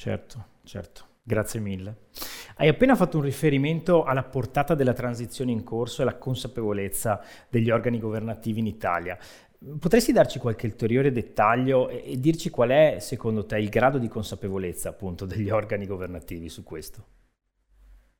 Certo, 0.00 0.44
certo. 0.64 1.02
Grazie 1.22 1.60
mille. 1.60 1.94
Hai 2.56 2.68
appena 2.68 2.94
fatto 2.94 3.18
un 3.18 3.22
riferimento 3.22 4.02
alla 4.02 4.22
portata 4.22 4.74
della 4.74 4.94
transizione 4.94 5.52
in 5.52 5.62
corso 5.62 6.00
e 6.00 6.04
alla 6.04 6.16
consapevolezza 6.16 7.20
degli 7.50 7.70
organi 7.70 7.98
governativi 8.00 8.60
in 8.60 8.66
Italia. 8.66 9.18
Potresti 9.78 10.12
darci 10.12 10.38
qualche 10.38 10.64
ulteriore 10.64 11.12
dettaglio 11.12 11.90
e, 11.90 12.02
e 12.12 12.18
dirci 12.18 12.48
qual 12.48 12.70
è, 12.70 12.96
secondo 12.98 13.44
te, 13.44 13.58
il 13.58 13.68
grado 13.68 13.98
di 13.98 14.08
consapevolezza 14.08 14.88
appunto 14.88 15.26
degli 15.26 15.50
organi 15.50 15.86
governativi 15.86 16.48
su 16.48 16.62
questo? 16.62 17.02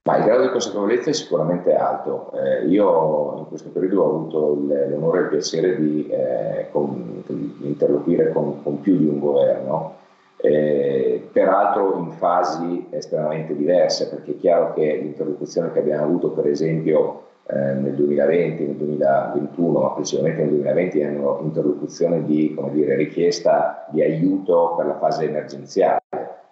Ma 0.04 0.18
il 0.18 0.24
grado 0.24 0.42
di 0.42 0.50
consapevolezza 0.50 1.08
è 1.08 1.14
sicuramente 1.14 1.74
alto. 1.74 2.30
Eh, 2.34 2.66
io 2.66 3.38
in 3.38 3.46
questo 3.46 3.70
periodo 3.70 4.02
ho 4.02 4.16
avuto 4.16 4.54
l'onore 4.54 5.20
e 5.20 5.22
il 5.22 5.28
piacere 5.28 5.80
di, 5.80 6.06
eh, 6.10 6.68
con, 6.72 7.22
di 7.26 7.56
interloquire 7.62 8.32
con, 8.32 8.62
con, 8.62 8.82
più 8.82 8.98
di 8.98 9.06
un 9.06 9.18
governo 9.18 9.96
eh, 10.42 11.09
peraltro 11.40 11.96
in 11.96 12.10
fasi 12.10 12.86
estremamente 12.90 13.56
diverse, 13.56 14.10
perché 14.10 14.32
è 14.32 14.36
chiaro 14.36 14.74
che 14.74 14.98
l'interlocuzione 15.00 15.72
che 15.72 15.78
abbiamo 15.78 16.04
avuto 16.04 16.32
per 16.32 16.46
esempio 16.46 17.28
eh, 17.46 17.72
nel 17.72 17.94
2020, 17.94 18.62
nel 18.62 18.76
2021, 18.76 19.80
ma 19.80 19.90
principalmente 19.92 20.42
nel 20.42 20.50
2020 20.50 20.98
è 20.98 21.08
un'interlocuzione 21.08 22.24
di 22.26 22.54
dire, 22.72 22.94
richiesta 22.94 23.86
di 23.88 24.02
aiuto 24.02 24.74
per 24.76 24.84
la 24.84 24.98
fase 24.98 25.24
emergenziale, 25.24 26.02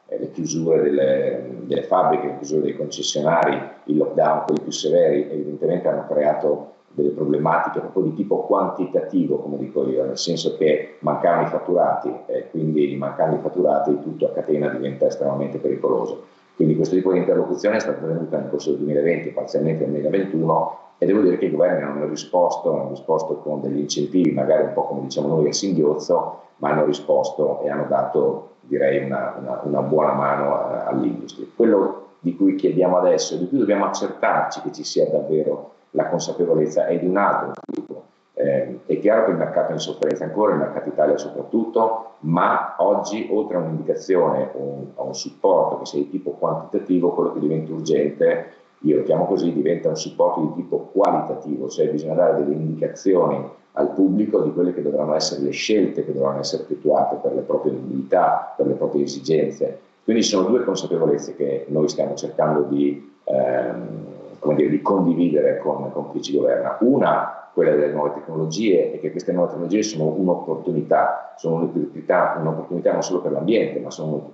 eh, 0.07 0.19
le 0.19 0.31
chiusure 0.31 0.81
delle, 0.81 1.45
delle 1.67 1.83
fabbriche, 1.83 2.27
le 2.29 2.37
chiusure 2.39 2.63
dei 2.63 2.77
concessionari, 2.77 3.61
il 3.85 3.97
lockdown, 3.99 4.45
quelli 4.47 4.63
più 4.63 4.73
severi, 4.73 5.31
evidentemente 5.31 5.87
hanno 5.87 6.07
creato 6.09 6.77
delle 6.99 7.15
problematiche 7.15 7.79
proprio 7.79 8.05
di 8.05 8.15
tipo 8.15 8.43
quantitativo, 8.43 9.37
come 9.37 9.57
dico 9.57 9.89
io, 9.89 10.05
nel 10.05 10.19
senso 10.19 10.57
che 10.57 10.97
mancavano 10.99 11.47
i 11.47 11.51
fatturati 11.51 12.13
e 12.27 12.51
quindi 12.51 12.97
mancando 12.97 13.37
i 13.37 13.39
fatturati 13.39 14.01
tutto 14.03 14.27
a 14.27 14.31
catena 14.31 14.69
diventa 14.69 15.07
estremamente 15.07 15.59
pericoloso. 15.59 16.25
Quindi 16.57 16.75
questo 16.75 16.97
tipo 16.97 17.13
di 17.13 17.19
interlocuzione 17.19 17.77
è 17.77 17.81
stata 17.81 18.05
tenuta 18.05 18.37
nel 18.37 18.51
corso 18.51 18.71
del 18.71 18.81
2020, 18.81 19.31
parzialmente 19.31 19.85
nel 19.87 20.01
2021 20.01 20.79
e 20.99 21.07
devo 21.07 21.21
dire 21.21 21.39
che 21.39 21.45
i 21.45 21.51
governi 21.53 21.85
hanno 21.85 22.07
risposto, 22.09 22.73
hanno 22.73 22.89
risposto 22.89 23.37
con 23.37 23.61
degli 23.61 23.79
incentivi, 23.79 24.33
magari 24.33 24.65
un 24.65 24.73
po' 24.73 24.83
come 24.87 25.03
diciamo 25.03 25.29
noi 25.29 25.47
a 25.47 25.53
singhiozzo, 25.53 26.41
ma 26.57 26.71
hanno 26.71 26.85
risposto 26.85 27.63
e 27.63 27.71
hanno 27.71 27.87
dato 27.89 28.49
direi 28.63 29.05
una, 29.05 29.37
una, 29.39 29.61
una 29.63 29.83
buona 29.83 30.13
mano 30.15 30.85
all'industria. 30.85 31.47
Quello 31.55 32.07
di 32.19 32.35
cui 32.35 32.57
chiediamo 32.57 32.97
adesso 32.97 33.37
di 33.37 33.49
cui 33.49 33.59
dobbiamo 33.59 33.85
accertarci 33.85 34.61
che 34.63 34.73
ci 34.73 34.83
sia 34.83 35.09
davvero 35.09 35.77
la 35.91 36.09
consapevolezza 36.09 36.87
è 36.87 36.99
di 36.99 37.07
un 37.07 37.17
altro 37.17 37.53
tipo. 37.73 38.05
Eh, 38.35 38.81
è 38.87 38.99
chiaro 39.01 39.25
che 39.25 39.31
il 39.33 39.37
mercato 39.37 39.71
è 39.71 39.73
in 39.73 39.81
sofferenza 39.81 40.25
ancora, 40.25 40.53
il 40.53 40.61
mercato 40.61 40.89
Italia 40.89 41.19
soprattutto, 41.19 42.13
ma 42.21 42.77
oggi 42.79 43.29
oltre 43.33 43.57
a 43.57 43.61
un'indicazione 43.61 44.51
o 44.53 44.87
a 44.95 45.03
un 45.03 45.15
supporto 45.15 45.79
che 45.79 45.87
sia 45.87 45.99
di 45.99 46.11
tipo 46.11 46.31
quantitativo, 46.33 47.11
quello 47.11 47.33
che 47.33 47.41
diventa 47.41 47.73
urgente, 47.73 48.53
io 48.83 48.99
lo 48.99 49.03
chiamo 49.03 49.27
così, 49.27 49.53
diventa 49.53 49.89
un 49.89 49.97
supporto 49.97 50.41
di 50.41 50.53
tipo 50.55 50.91
qualitativo, 50.93 51.69
cioè 51.69 51.91
bisogna 51.91 52.15
dare 52.15 52.45
delle 52.45 52.55
indicazioni 52.55 53.45
al 53.73 53.91
pubblico 53.91 54.41
di 54.41 54.53
quelle 54.53 54.73
che 54.73 54.83
dovranno 54.83 55.15
essere 55.15 55.43
le 55.43 55.51
scelte 55.51 56.05
che 56.05 56.13
dovranno 56.13 56.41
essere 56.41 56.63
effettuate 56.63 57.17
per 57.17 57.33
le 57.33 57.43
proprie 57.43 57.73
mobilità, 57.73 58.55
per 58.57 58.67
le 58.67 58.75
proprie 58.75 59.03
esigenze. 59.03 59.81
Quindi 60.05 60.23
sono 60.23 60.49
due 60.49 60.63
consapevolezze 60.65 61.35
che 61.35 61.67
noi 61.69 61.89
stiamo 61.89 62.15
cercando 62.15 62.63
di... 62.63 63.17
Ehm, 63.25 64.17
dire, 64.55 64.69
di 64.69 64.83
condividere 64.83 65.59
con, 65.59 65.91
con 65.93 66.11
chi 66.13 66.23
ci 66.23 66.37
governa. 66.37 66.77
Una, 66.81 67.51
quella 67.53 67.73
delle 67.73 67.93
nuove 67.93 68.15
tecnologie, 68.15 68.93
e 68.93 69.01
che 69.01 69.11
queste 69.11 69.33
nuove 69.33 69.49
tecnologie 69.49 69.83
sono 69.83 70.15
un'opportunità, 70.17 71.35
sono 71.37 71.57
un'opportunità, 71.57 72.37
un'opportunità 72.39 72.93
non 72.93 73.03
solo 73.03 73.21
per 73.21 73.33
l'ambiente, 73.33 73.81
ma 73.81 73.91
sono 73.91 74.33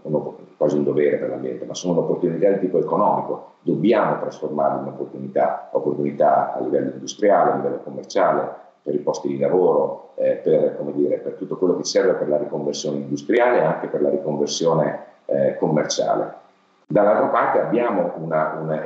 quasi 0.57 0.77
un 0.77 0.85
dovere 0.85 1.17
per 1.17 1.31
l'ambiente, 1.31 1.65
ma 1.65 1.75
sono 1.75 1.95
un'opportunità 1.95 2.51
di 2.51 2.61
tipo 2.61 2.79
economico. 2.79 3.53
Dobbiamo 3.63 4.19
trasformarle 4.19 4.83
in 4.83 4.89
opportunità, 4.89 5.71
opportunità 5.73 6.55
a 6.55 6.61
livello 6.61 6.93
industriale, 6.93 7.53
a 7.53 7.57
livello 7.57 7.81
commerciale, 7.83 8.63
per 8.83 8.95
i 8.95 8.99
posti 8.99 9.29
di 9.29 9.39
lavoro, 9.39 10.11
eh, 10.17 10.35
per, 10.35 10.77
dire, 10.93 11.17
per, 11.17 11.33
tutto 11.33 11.57
quello 11.57 11.75
che 11.77 11.85
serve 11.85 12.13
per 12.13 12.29
la 12.29 12.37
riconversione 12.37 12.99
industriale 12.99 13.61
e 13.61 13.65
anche 13.65 13.87
per 13.87 14.03
la 14.03 14.11
riconversione 14.11 15.05
eh, 15.25 15.57
commerciale. 15.59 16.43
Dall'altra 16.87 17.29
parte 17.29 17.61
abbiamo 17.61 18.13
una, 18.17 18.59
una, 18.61 18.83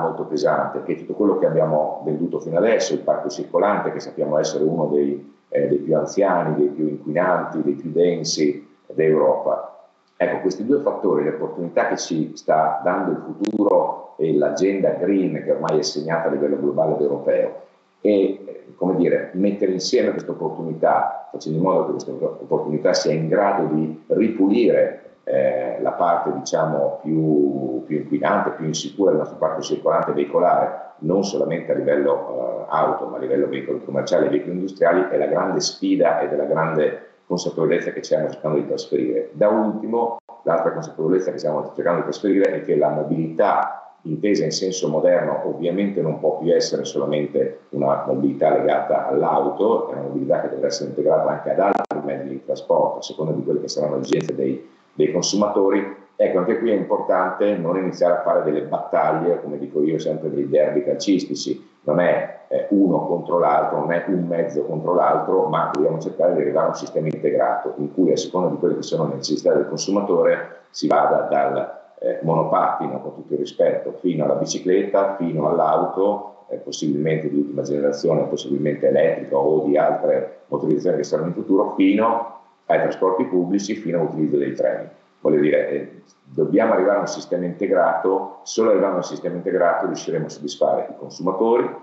molto 0.00 0.24
pesante, 0.24 0.82
che 0.82 0.94
è 0.94 0.98
tutto 0.98 1.12
quello 1.12 1.38
che 1.38 1.46
abbiamo 1.46 2.02
venduto 2.04 2.40
fino 2.40 2.56
adesso, 2.56 2.94
il 2.94 3.00
parco 3.00 3.28
circolante, 3.28 3.92
che 3.92 4.00
sappiamo 4.00 4.38
essere 4.38 4.64
uno 4.64 4.86
dei, 4.86 5.34
eh, 5.48 5.68
dei 5.68 5.78
più 5.78 5.96
anziani, 5.96 6.54
dei 6.54 6.68
più 6.68 6.88
inquinanti, 6.88 7.62
dei 7.62 7.74
più 7.74 7.92
densi 7.92 8.66
d'Europa. 8.86 9.88
Ecco, 10.16 10.40
questi 10.40 10.64
due 10.64 10.80
fattori, 10.80 11.24
le 11.24 11.34
opportunità 11.34 11.88
che 11.88 11.96
ci 11.98 12.34
sta 12.34 12.80
dando 12.82 13.10
il 13.10 13.18
futuro 13.18 14.14
e 14.16 14.34
l'agenda 14.34 14.90
green 14.90 15.42
che 15.42 15.50
ormai 15.50 15.78
è 15.78 15.82
segnata 15.82 16.28
a 16.28 16.32
livello 16.32 16.58
globale 16.58 16.94
ed 16.94 17.00
europeo, 17.02 17.62
e 18.00 18.44
eh, 18.46 18.64
come 18.76 18.96
dire, 18.96 19.30
mettere 19.34 19.72
insieme 19.72 20.12
queste 20.12 20.30
opportunità, 20.30 21.28
facendo 21.30 21.58
in 21.58 21.64
modo 21.64 21.84
che 21.86 21.90
questa 21.92 22.12
opportunità 22.12 22.94
sia 22.94 23.12
in 23.12 23.28
grado 23.28 23.66
di 23.74 24.02
ripulire 24.08 25.13
eh, 25.24 25.78
la 25.80 25.92
parte 25.92 26.32
diciamo, 26.32 27.00
più, 27.02 27.82
più, 27.86 27.96
inquinante, 27.96 28.50
più 28.50 28.66
insicura 28.66 29.10
della 29.10 29.22
nostra 29.22 29.40
parte 29.40 29.62
circolante 29.62 30.12
veicolare, 30.12 30.92
non 30.98 31.24
solamente 31.24 31.72
a 31.72 31.74
livello 31.74 32.66
eh, 32.66 32.66
auto, 32.68 33.06
ma 33.06 33.16
a 33.16 33.20
livello 33.20 33.48
veicoli 33.48 33.82
commerciali 33.84 34.26
e 34.26 34.28
veicoli 34.28 34.52
industriali, 34.52 35.08
è 35.10 35.16
la 35.16 35.26
grande 35.26 35.60
sfida 35.60 36.20
e 36.20 36.28
della 36.28 36.44
grande 36.44 37.12
consapevolezza 37.26 37.90
che 37.90 38.02
stiamo 38.02 38.28
cercando 38.30 38.58
di 38.58 38.66
trasferire. 38.66 39.30
Da 39.32 39.48
ultimo, 39.48 40.18
l'altra 40.42 40.72
consapevolezza 40.72 41.30
che 41.30 41.38
stiamo 41.38 41.72
cercando 41.74 42.00
di 42.00 42.04
trasferire 42.04 42.52
è 42.52 42.62
che 42.62 42.76
la 42.76 42.90
mobilità 42.90 43.78
intesa 44.02 44.44
in 44.44 44.52
senso 44.52 44.88
moderno 44.88 45.46
ovviamente 45.46 46.02
non 46.02 46.20
può 46.20 46.36
più 46.36 46.52
essere 46.52 46.84
solamente 46.84 47.60
una 47.70 48.04
mobilità 48.06 48.50
legata 48.50 49.08
all'auto, 49.08 49.88
è 49.88 49.92
una 49.92 50.02
mobilità 50.02 50.42
che 50.42 50.50
deve 50.50 50.66
essere 50.66 50.90
integrata 50.90 51.30
anche 51.30 51.50
ad 51.52 51.60
altri 51.60 52.00
mezzi 52.04 52.28
di 52.28 52.44
trasporto, 52.44 52.98
a 52.98 53.02
seconda 53.02 53.32
di 53.32 53.42
quelle 53.42 53.62
che 53.62 53.68
saranno 53.68 53.94
le 53.94 54.02
esigenze 54.02 54.34
dei 54.34 54.72
dei 54.94 55.12
consumatori. 55.12 56.02
Ecco, 56.16 56.38
anche 56.38 56.58
qui 56.58 56.70
è 56.70 56.74
importante 56.74 57.56
non 57.56 57.76
iniziare 57.76 58.14
a 58.14 58.22
fare 58.22 58.44
delle 58.44 58.62
battaglie, 58.62 59.40
come 59.42 59.58
dico 59.58 59.82
io 59.82 59.98
sempre, 59.98 60.30
dei 60.30 60.48
derby 60.48 60.84
calcistici, 60.84 61.72
non 61.82 62.00
è 62.00 62.46
eh, 62.48 62.66
uno 62.70 63.06
contro 63.06 63.38
l'altro, 63.38 63.80
non 63.80 63.92
è 63.92 64.04
un 64.06 64.26
mezzo 64.26 64.62
contro 64.64 64.94
l'altro, 64.94 65.46
ma 65.48 65.70
dobbiamo 65.72 65.98
cercare 65.98 66.34
di 66.34 66.40
arrivare 66.40 66.66
a 66.66 66.68
un 66.70 66.76
sistema 66.76 67.08
integrato 67.08 67.74
in 67.78 67.92
cui 67.92 68.12
a 68.12 68.16
seconda 68.16 68.48
di 68.48 68.58
quelle 68.58 68.76
che 68.76 68.82
sono 68.82 69.08
le 69.08 69.14
necessità 69.14 69.52
del 69.52 69.68
consumatore 69.68 70.60
si 70.70 70.86
vada 70.86 71.26
dal 71.28 71.82
eh, 71.98 72.20
monopattino, 72.22 73.00
con 73.00 73.14
tutto 73.14 73.32
il 73.32 73.40
rispetto, 73.40 73.92
fino 74.00 74.24
alla 74.24 74.34
bicicletta, 74.34 75.16
fino 75.16 75.48
all'auto, 75.48 76.46
eh, 76.48 76.56
possibilmente 76.56 77.28
di 77.28 77.38
ultima 77.38 77.62
generazione, 77.62 78.24
possibilmente 78.24 78.88
elettrica 78.88 79.36
o 79.36 79.64
di 79.64 79.76
altre 79.76 80.42
motorizzazioni 80.48 80.98
che 80.98 81.04
saranno 81.04 81.28
in 81.28 81.34
futuro, 81.34 81.74
fino 81.76 82.32
ai 82.66 82.80
trasporti 82.80 83.24
pubblici, 83.24 83.76
fino 83.76 84.00
all'utilizzo 84.00 84.36
dei 84.36 84.54
treni. 84.54 84.88
Voglio 85.20 85.40
dire, 85.40 85.68
eh, 85.70 86.02
dobbiamo 86.22 86.74
arrivare 86.74 86.98
a 86.98 87.00
un 87.00 87.06
sistema 87.06 87.44
integrato, 87.44 88.40
solo 88.44 88.70
arrivando 88.70 88.96
a 88.96 88.98
un 88.98 89.04
sistema 89.04 89.36
integrato 89.36 89.86
riusciremo 89.86 90.26
a 90.26 90.28
soddisfare 90.28 90.88
i 90.90 90.96
consumatori, 90.98 91.82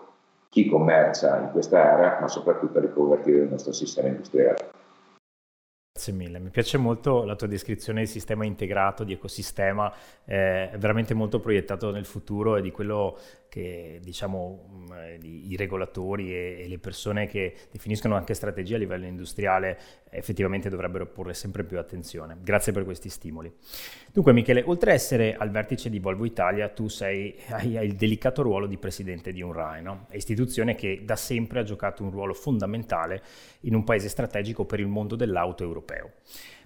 chi 0.49 0.67
commercia 0.69 1.39
in 1.39 1.51
questa 1.51 1.93
area, 1.93 2.17
ma 2.19 2.27
soprattutto 2.27 2.77
a 2.77 2.81
riconvertire 2.81 3.39
il 3.39 3.49
nostro 3.49 3.71
sistema 3.71 4.09
industriale. 4.09 4.79
Grazie 5.93 6.13
mille, 6.13 6.39
mi 6.39 6.49
piace 6.49 6.77
molto 6.77 7.25
la 7.25 7.35
tua 7.35 7.47
descrizione 7.47 7.99
di 7.99 8.07
sistema 8.07 8.45
integrato, 8.45 9.03
di 9.03 9.13
ecosistema, 9.13 9.93
eh, 10.25 10.71
è 10.71 10.77
veramente 10.77 11.13
molto 11.13 11.39
proiettato 11.39 11.91
nel 11.91 12.05
futuro 12.05 12.55
e 12.55 12.61
di 12.61 12.71
quello 12.71 13.17
che 13.49 13.99
diciamo 14.01 14.87
mm, 14.89 15.19
i 15.21 15.55
regolatori 15.57 16.33
e, 16.33 16.65
le 16.67 16.79
persone 16.79 17.27
che 17.27 17.53
definiscono 17.69 18.15
anche 18.15 18.33
strategie 18.33 18.75
a 18.75 18.77
livello 18.77 19.05
industriale 19.05 19.77
effettivamente 20.11 20.69
dovrebbero 20.69 21.07
porre 21.07 21.33
sempre 21.33 21.63
più 21.63 21.79
attenzione. 21.79 22.37
Grazie 22.41 22.71
per 22.71 22.83
questi 22.83 23.09
stimoli. 23.09 23.51
Dunque 24.11 24.33
Michele, 24.33 24.63
oltre 24.65 24.91
ad 24.91 24.97
essere 24.97 25.35
al 25.35 25.49
vertice 25.49 25.89
di 25.89 25.99
Volvo 25.99 26.25
Italia, 26.25 26.69
tu 26.69 26.87
sei, 26.87 27.35
hai, 27.49 27.73
il 27.85 27.95
delicato 27.95 28.41
ruolo 28.41 28.67
di 28.67 28.77
presidente 28.77 29.31
di 29.31 29.41
UNRAE, 29.41 29.81
no? 29.81 30.07
istituzione 30.11 30.75
che 30.75 31.01
da 31.03 31.15
sempre 31.15 31.59
ha 31.59 31.63
giocato 31.63 32.03
un 32.03 32.11
ruolo 32.11 32.33
fondamentale 32.33 33.23
in 33.61 33.75
un 33.75 33.83
paese 33.83 34.09
strategico 34.09 34.65
per 34.65 34.79
il 34.79 34.87
mondo 34.87 35.15
dell'auto 35.15 35.63
europeo. 35.63 36.11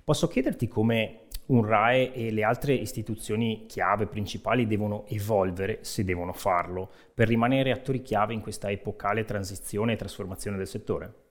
Posso 0.03 0.27
chiederti 0.27 0.67
come 0.67 1.21
un 1.47 1.65
RAE 1.65 2.13
e 2.13 2.31
le 2.31 2.43
altre 2.43 2.73
istituzioni 2.73 3.65
chiave 3.67 4.07
principali 4.07 4.65
devono 4.65 5.05
evolvere, 5.07 5.79
se 5.81 6.03
devono 6.03 6.33
farlo, 6.33 6.89
per 7.13 7.27
rimanere 7.27 7.71
attori 7.71 8.01
chiave 8.01 8.33
in 8.33 8.41
questa 8.41 8.71
epocale 8.71 9.25
transizione 9.25 9.93
e 9.93 9.97
trasformazione 9.97 10.57
del 10.57 10.67
settore? 10.67 11.24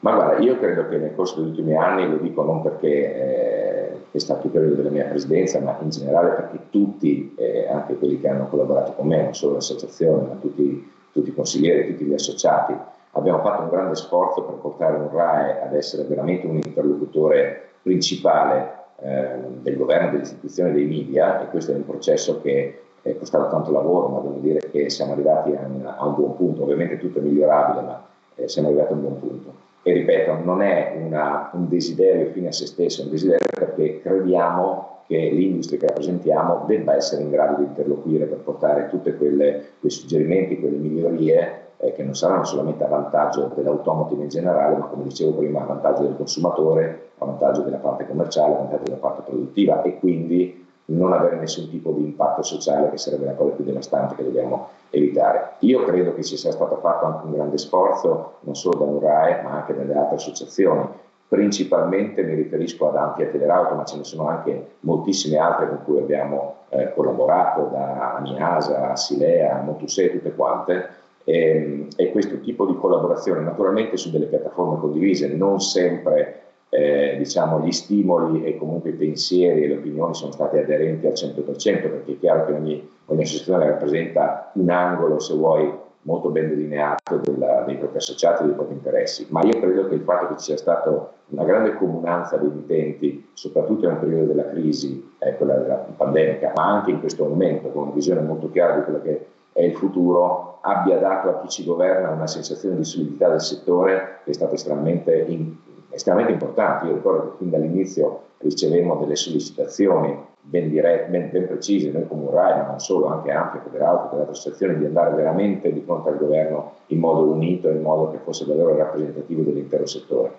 Ma 0.00 0.14
guarda, 0.14 0.38
io 0.38 0.58
credo 0.58 0.88
che 0.88 0.96
nel 0.96 1.14
corso 1.14 1.40
degli 1.40 1.50
ultimi 1.50 1.76
anni, 1.76 2.08
lo 2.08 2.16
dico 2.16 2.42
non 2.42 2.62
perché 2.62 2.88
eh, 2.88 3.96
è 4.10 4.18
stato 4.18 4.46
il 4.46 4.52
periodo 4.52 4.76
della 4.76 4.88
mia 4.88 5.04
presidenza, 5.04 5.60
ma 5.60 5.76
in 5.82 5.90
generale 5.90 6.30
perché 6.30 6.58
tutti, 6.70 7.34
eh, 7.36 7.68
anche 7.68 7.96
quelli 7.96 8.18
che 8.18 8.28
hanno 8.28 8.48
collaborato 8.48 8.92
con 8.92 9.08
me, 9.08 9.22
non 9.22 9.34
solo 9.34 9.54
l'associazione, 9.54 10.26
ma 10.26 10.34
tutti, 10.40 10.90
tutti 11.12 11.28
i 11.28 11.34
consiglieri, 11.34 11.86
tutti 11.88 12.04
gli 12.04 12.14
associati, 12.14 12.74
abbiamo 13.12 13.40
fatto 13.40 13.62
un 13.62 13.68
grande 13.68 13.94
sforzo 13.94 14.42
per 14.42 14.54
portare 14.54 14.96
un 14.96 15.10
RAE 15.12 15.62
ad 15.62 15.74
essere 15.74 16.04
veramente 16.04 16.46
un 16.46 16.56
interlocutore 16.56 17.68
principale 17.82 18.78
eh, 19.02 19.36
del 19.60 19.76
governo, 19.76 20.12
delle 20.12 20.22
istituzioni, 20.22 20.72
dei 20.72 20.86
media, 20.86 21.42
e 21.42 21.50
questo 21.50 21.72
è 21.72 21.74
un 21.74 21.84
processo 21.84 22.40
che 22.40 22.82
è 23.02 23.16
costato 23.18 23.50
tanto 23.50 23.70
lavoro, 23.70 24.08
ma 24.08 24.20
devo 24.20 24.38
dire 24.40 24.60
che 24.70 24.88
siamo 24.88 25.12
arrivati 25.12 25.54
a 25.54 25.66
un, 25.66 25.84
a 25.84 26.06
un 26.06 26.14
buon 26.14 26.36
punto, 26.36 26.62
ovviamente 26.62 26.96
tutto 26.96 27.18
è 27.18 27.22
migliorabile, 27.22 27.82
ma 27.82 28.02
eh, 28.36 28.48
siamo 28.48 28.68
arrivati 28.68 28.92
a 28.92 28.96
un 28.96 29.00
buon 29.02 29.20
punto. 29.20 29.68
E 29.82 29.92
ripeto, 29.92 30.44
non 30.44 30.60
è 30.60 31.00
una, 31.02 31.50
un 31.54 31.68
desiderio 31.68 32.30
fine 32.32 32.48
a 32.48 32.52
se 32.52 32.66
stesso, 32.66 33.00
è 33.00 33.04
un 33.04 33.10
desiderio 33.10 33.46
perché 33.50 34.00
crediamo 34.00 34.98
che 35.06 35.30
l'industria 35.30 35.78
che 35.78 35.86
rappresentiamo 35.86 36.64
debba 36.66 36.94
essere 36.94 37.22
in 37.22 37.30
grado 37.30 37.56
di 37.56 37.64
interloquire 37.64 38.26
per 38.26 38.38
portare 38.38 38.88
tutti 38.88 39.12
quei 39.16 39.90
suggerimenti, 39.90 40.60
quelle 40.60 40.76
migliorie 40.76 41.70
eh, 41.78 41.92
che 41.94 42.02
non 42.02 42.14
saranno 42.14 42.44
solamente 42.44 42.84
a 42.84 42.88
vantaggio 42.88 43.50
dell'automotive 43.56 44.22
in 44.22 44.28
generale, 44.28 44.76
ma 44.76 44.84
come 44.84 45.04
dicevo 45.04 45.32
prima 45.32 45.62
a 45.62 45.64
vantaggio 45.64 46.02
del 46.02 46.16
consumatore, 46.16 47.10
a 47.18 47.24
vantaggio 47.24 47.62
della 47.62 47.78
parte 47.78 48.06
commerciale, 48.06 48.54
a 48.54 48.58
vantaggio 48.58 48.84
della 48.84 48.96
parte 48.96 49.22
produttiva 49.22 49.82
e 49.82 49.98
quindi 49.98 50.59
non 50.90 51.12
avere 51.12 51.36
nessun 51.36 51.68
tipo 51.68 51.92
di 51.92 52.02
impatto 52.02 52.42
sociale 52.42 52.90
che 52.90 52.98
sarebbe 52.98 53.24
la 53.24 53.34
cosa 53.34 53.54
più 53.54 53.64
devastante 53.64 54.14
che 54.14 54.24
dobbiamo 54.24 54.68
evitare. 54.90 55.52
Io 55.60 55.84
credo 55.84 56.14
che 56.14 56.22
ci 56.22 56.36
sia 56.36 56.50
stato 56.50 56.76
fatto 56.76 57.04
anche 57.04 57.26
un 57.26 57.32
grande 57.32 57.58
sforzo, 57.58 58.34
non 58.40 58.54
solo 58.54 58.78
da 58.78 58.90
URAE, 58.90 59.42
ma 59.42 59.50
anche 59.52 59.74
dalle 59.74 59.94
altre 59.94 60.16
associazioni. 60.16 60.86
Principalmente 61.28 62.22
mi 62.24 62.34
riferisco 62.34 62.88
ad 62.88 62.96
Ampia 62.96 63.28
Telerauto, 63.28 63.74
ma 63.74 63.84
ce 63.84 63.98
ne 63.98 64.04
sono 64.04 64.28
anche 64.28 64.70
moltissime 64.80 65.38
altre 65.38 65.68
con 65.68 65.84
cui 65.84 65.98
abbiamo 65.98 66.56
eh, 66.70 66.92
collaborato, 66.92 67.68
da 67.70 68.16
Amiasa 68.16 68.90
a 68.90 68.96
Silea, 68.96 69.60
a 69.60 69.62
Motusè, 69.62 70.10
tutte 70.10 70.34
quante, 70.34 70.88
e, 71.22 71.38
ehm, 71.38 71.88
e, 71.94 72.10
questo 72.10 72.40
tipo 72.40 72.66
di 72.66 72.76
collaborazione, 72.76 73.40
naturalmente 73.40 73.96
su 73.96 74.10
delle 74.10 74.26
piattaforme 74.26 74.80
condivise, 74.80 75.28
non 75.28 75.60
sempre 75.60 76.49
eh, 76.70 77.16
diciamo, 77.18 77.60
gli 77.60 77.72
stimoli 77.72 78.44
e 78.44 78.56
comunque 78.56 78.90
i 78.90 78.94
pensieri 78.94 79.64
e 79.64 79.68
le 79.68 79.76
opinioni 79.76 80.14
sono 80.14 80.32
stati 80.32 80.56
aderenti 80.56 81.06
al 81.06 81.12
100%, 81.12 81.42
perché 81.42 82.12
è 82.12 82.18
chiaro 82.18 82.46
che 82.46 82.52
ogni, 82.52 82.88
ogni 83.06 83.22
associazione 83.22 83.66
rappresenta 83.66 84.52
un 84.54 84.70
angolo, 84.70 85.18
se 85.18 85.34
vuoi, 85.34 85.70
molto 86.02 86.30
ben 86.30 86.48
delineato 86.48 87.16
della, 87.16 87.62
dei 87.66 87.76
propri 87.76 87.98
associati 87.98 88.42
e 88.42 88.46
dei 88.46 88.54
propri 88.54 88.74
interessi, 88.74 89.26
ma 89.28 89.42
io 89.42 89.58
credo 89.60 89.88
che 89.88 89.96
il 89.96 90.00
fatto 90.00 90.28
che 90.28 90.38
ci 90.38 90.44
sia 90.44 90.56
stata 90.56 91.12
una 91.26 91.44
grande 91.44 91.74
comunanza 91.74 92.36
di 92.36 92.46
intenti, 92.46 93.28
soprattutto 93.34 93.86
nel 93.86 93.98
periodo 93.98 94.26
della 94.26 94.48
crisi, 94.48 95.12
eh, 95.18 95.36
quella 95.36 95.56
della 95.56 95.74
pandemica, 95.74 96.52
ma 96.54 96.66
anche 96.66 96.90
in 96.90 97.00
questo 97.00 97.24
momento, 97.24 97.68
con 97.68 97.82
una 97.82 97.92
visione 97.92 98.20
molto 98.20 98.50
chiara 98.50 98.76
di 98.76 98.84
quello 98.84 99.02
che 99.02 99.26
è 99.52 99.62
il 99.62 99.74
futuro, 99.74 100.58
abbia 100.62 100.98
dato 100.98 101.28
a 101.28 101.40
chi 101.40 101.48
ci 101.48 101.64
governa 101.64 102.10
una 102.10 102.26
sensazione 102.26 102.76
di 102.76 102.84
solidità 102.84 103.28
del 103.28 103.40
settore 103.40 104.20
che 104.24 104.30
è 104.30 104.34
stata 104.34 104.54
estremamente, 104.54 105.24
in, 105.28 105.54
estremamente 105.90 106.32
importante. 106.32 106.86
Io 106.86 106.94
ricordo 106.94 107.30
che 107.30 107.36
fin 107.38 107.50
dall'inizio 107.50 108.22
ricevemmo 108.38 108.96
delle 108.96 109.16
sollecitazioni 109.16 110.16
ben, 110.40 110.70
dirette, 110.70 111.10
ben, 111.10 111.30
ben 111.30 111.46
precise, 111.46 111.90
noi 111.90 112.06
come 112.06 112.24
URAI, 112.24 112.58
ma 112.58 112.66
non 112.68 112.80
solo, 112.80 113.06
anche 113.06 113.30
Ampia, 113.30 113.60
Federale, 113.60 114.06
e 114.06 114.08
delle 114.10 114.22
associazioni, 114.22 114.78
di 114.78 114.86
andare 114.86 115.14
veramente 115.14 115.72
di 115.72 115.80
fronte 115.80 116.08
al 116.08 116.18
governo 116.18 116.72
in 116.86 116.98
modo 116.98 117.30
unito, 117.30 117.68
in 117.68 117.82
modo 117.82 118.10
che 118.10 118.18
fosse 118.18 118.46
davvero 118.46 118.76
rappresentativo 118.76 119.42
dell'intero 119.42 119.86
settore. 119.86 120.32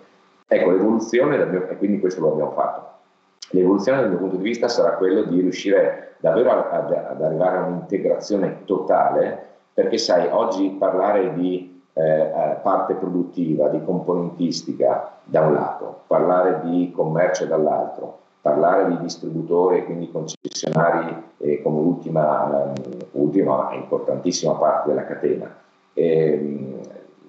Ecco, 0.46 0.70
l'evoluzione, 0.70 1.68
e 1.70 1.76
quindi 1.76 2.00
questo 2.00 2.20
lo 2.20 2.32
abbiamo 2.32 2.50
fatto. 2.50 2.90
L'evoluzione 3.50 4.00
dal 4.00 4.10
mio 4.10 4.18
punto 4.18 4.36
di 4.36 4.42
vista 4.42 4.68
sarà 4.68 4.96
quello 4.96 5.22
di 5.22 5.40
riuscire 5.40 6.14
davvero 6.18 6.50
ad, 6.50 6.92
ad 6.92 7.22
arrivare 7.22 7.58
a 7.58 7.66
un'integrazione 7.66 8.64
totale, 8.64 9.50
perché 9.72 9.98
sai, 9.98 10.28
oggi 10.30 10.76
parlare 10.78 11.32
di 11.34 11.71
eh, 11.94 12.02
eh, 12.02 12.56
parte 12.62 12.94
produttiva, 12.94 13.68
di 13.68 13.84
componentistica 13.84 15.18
da 15.24 15.42
un 15.42 15.52
lato, 15.54 16.00
parlare 16.06 16.60
di 16.64 16.90
commercio 16.94 17.44
dall'altro, 17.44 18.18
parlare 18.40 18.88
di 18.88 18.98
distributori 18.98 19.78
e 19.78 19.84
quindi 19.84 20.10
concessionari 20.10 21.14
eh, 21.38 21.62
come 21.62 21.78
ultima, 21.78 22.72
eh, 22.72 23.06
ultima 23.12 23.70
importantissima 23.74 24.54
parte 24.54 24.88
della 24.88 25.04
catena, 25.04 25.54
eh, 25.92 26.80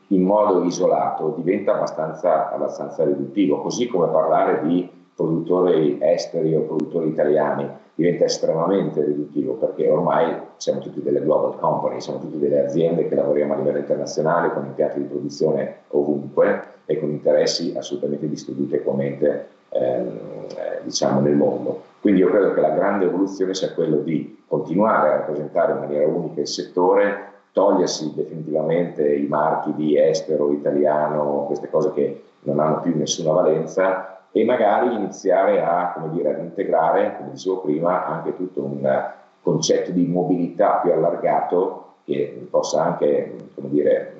in 0.08 0.22
modo 0.22 0.64
isolato 0.64 1.34
diventa 1.36 1.74
abbastanza, 1.74 2.52
abbastanza 2.52 3.04
riduttivo, 3.04 3.62
così 3.62 3.88
come 3.88 4.08
parlare 4.08 4.62
di 4.66 4.90
produttori 5.16 5.98
esteri 6.02 6.56
o 6.56 6.62
produttori 6.62 7.10
italiani 7.10 7.70
diventa 7.96 8.26
estremamente 8.26 9.04
riduttivo 9.04 9.54
perché 9.54 9.90
ormai 9.90 10.36
siamo 10.58 10.80
tutti 10.80 11.02
delle 11.02 11.22
global 11.22 11.60
company, 11.60 12.02
siamo 12.02 12.20
tutti 12.20 12.40
delle 12.40 12.66
aziende 12.66 13.08
che 13.08 13.16
lavoriamo 13.16 13.54
a 13.54 13.58
livello 13.58 13.78
internazionale 13.78 14.52
con 14.52 14.66
impianti 14.66 15.00
di 15.00 15.06
produzione 15.06 15.82
ovunque 15.90 16.72
e 16.86 17.00
con 17.00 17.10
interessi 17.10 17.74
assolutamente 17.78 18.28
distribuiti 18.28 18.76
equamente 18.76 19.48
ehm, 19.70 20.20
eh, 20.50 20.82
diciamo 20.84 21.20
nel 21.20 21.36
mondo. 21.36 21.92
Quindi 22.02 22.22
io 22.22 22.30
credo 22.30 22.54
che 22.54 22.62
la 22.62 22.72
grande 22.72 23.06
evoluzione 23.06 23.54
sia 23.54 23.74
quella 23.74 23.98
di 23.98 24.44
continuare 24.48 25.10
a 25.10 25.18
rappresentare 25.18 25.74
in 25.74 25.80
maniera 25.80 26.08
unica 26.08 26.42
il 26.42 26.48
settore, 26.48 27.32
togliersi 27.54 28.14
definitivamente 28.16 29.08
i 29.08 29.28
marchi 29.28 29.74
di 29.76 29.98
estero, 29.98 30.52
italiano, 30.52 31.46
queste 31.46 31.70
cose 31.70 31.94
che 31.94 32.24
non 32.42 32.60
hanno 32.60 32.82
più 32.82 32.96
nessuna 32.98 33.32
valenza 33.32 34.23
e 34.36 34.44
magari 34.46 34.96
iniziare 34.96 35.62
a, 35.62 35.94
dire, 36.12 36.34
ad 36.34 36.40
integrare, 36.40 37.18
come 37.18 37.32
dicevo 37.32 37.62
prima, 37.62 38.04
anche 38.08 38.36
tutto 38.36 38.64
un 38.64 39.12
concetto 39.42 39.92
di 39.92 40.08
mobilità 40.08 40.80
più 40.82 40.92
allargato 40.92 41.98
che 42.04 42.48
possa 42.50 42.84
anche, 42.84 43.36
come 43.54 43.70
dire, 43.70 44.16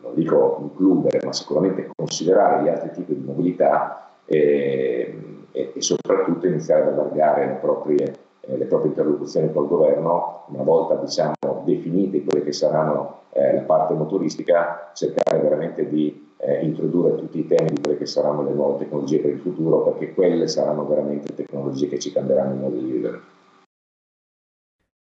non 0.00 0.14
dico 0.14 0.60
includere, 0.62 1.20
ma 1.24 1.32
sicuramente 1.32 1.90
considerare 1.94 2.62
gli 2.62 2.68
altri 2.68 2.90
tipi 2.92 3.14
di 3.14 3.24
mobilità 3.24 4.12
e, 4.24 5.44
e, 5.52 5.72
e 5.74 5.82
soprattutto 5.82 6.46
iniziare 6.46 6.82
ad 6.82 6.88
allargare 6.88 7.46
le 7.46 7.54
proprie, 7.54 8.14
eh, 8.40 8.56
le 8.56 8.64
proprie 8.64 8.90
interlocuzioni 8.90 9.52
col 9.52 9.68
governo. 9.68 10.44
Una 10.48 10.62
volta 10.62 10.94
diciamo, 10.94 11.34
definite 11.64 12.24
quelle 12.24 12.42
che 12.42 12.52
saranno 12.52 13.24
eh, 13.32 13.56
la 13.56 13.62
parte 13.62 13.92
motoristica, 13.92 14.90
cercare 14.94 15.38
veramente 15.38 15.86
di 15.86 16.25
eh, 16.38 16.64
introdurre 16.64 17.16
tutti 17.16 17.38
i 17.38 17.46
temi 17.46 17.70
di 17.70 17.80
quelle 17.80 17.98
che 17.98 18.06
saranno 18.06 18.42
le 18.42 18.52
nuove 18.52 18.78
tecnologie 18.78 19.20
per 19.20 19.30
il 19.30 19.40
futuro, 19.40 19.82
perché 19.82 20.14
quelle 20.14 20.48
saranno 20.48 20.86
veramente 20.86 21.34
tecnologie 21.34 21.88
che 21.88 21.98
ci 21.98 22.12
cambieranno 22.12 22.54
il 22.54 22.60
modo 22.60 22.76
di 22.76 22.90
vivere. 22.90 23.20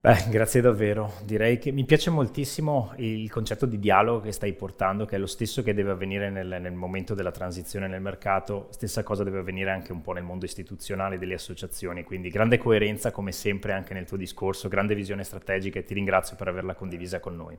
Beh, 0.03 0.29
grazie 0.31 0.63
davvero. 0.63 1.13
Direi 1.25 1.59
che 1.59 1.73
mi 1.73 1.85
piace 1.85 2.09
moltissimo 2.09 2.95
il 2.97 3.31
concetto 3.31 3.67
di 3.67 3.79
dialogo 3.79 4.21
che 4.21 4.33
stai 4.33 4.55
portando, 4.55 5.05
che 5.05 5.17
è 5.17 5.19
lo 5.19 5.27
stesso 5.27 5.63
che 5.63 5.75
deve 5.75 5.91
avvenire 5.91 6.31
nel, 6.31 6.57
nel, 6.59 6.73
momento 6.73 7.13
della 7.13 7.31
transizione 7.31 7.87
nel 7.87 8.01
mercato, 8.01 8.69
stessa 8.71 9.03
cosa 9.03 9.25
deve 9.25 9.41
avvenire 9.41 9.71
anche 9.71 9.93
un 9.93 10.01
po' 10.01 10.13
nel 10.13 10.23
mondo 10.23 10.47
istituzionale 10.47 11.19
delle 11.19 11.35
associazioni, 11.35 12.03
quindi 12.03 12.31
grande 12.31 12.57
coerenza 12.57 13.11
come 13.11 13.31
sempre 13.31 13.75
anche 13.75 13.93
nel 13.93 14.07
tuo 14.07 14.17
discorso, 14.17 14.69
grande 14.69 14.95
visione 14.95 15.23
strategica 15.23 15.79
e 15.79 15.85
ti 15.85 15.93
ringrazio 15.93 16.35
per 16.35 16.49
averla 16.49 16.75
condivisa 16.75 17.21
con 17.21 17.37
noi. 17.37 17.59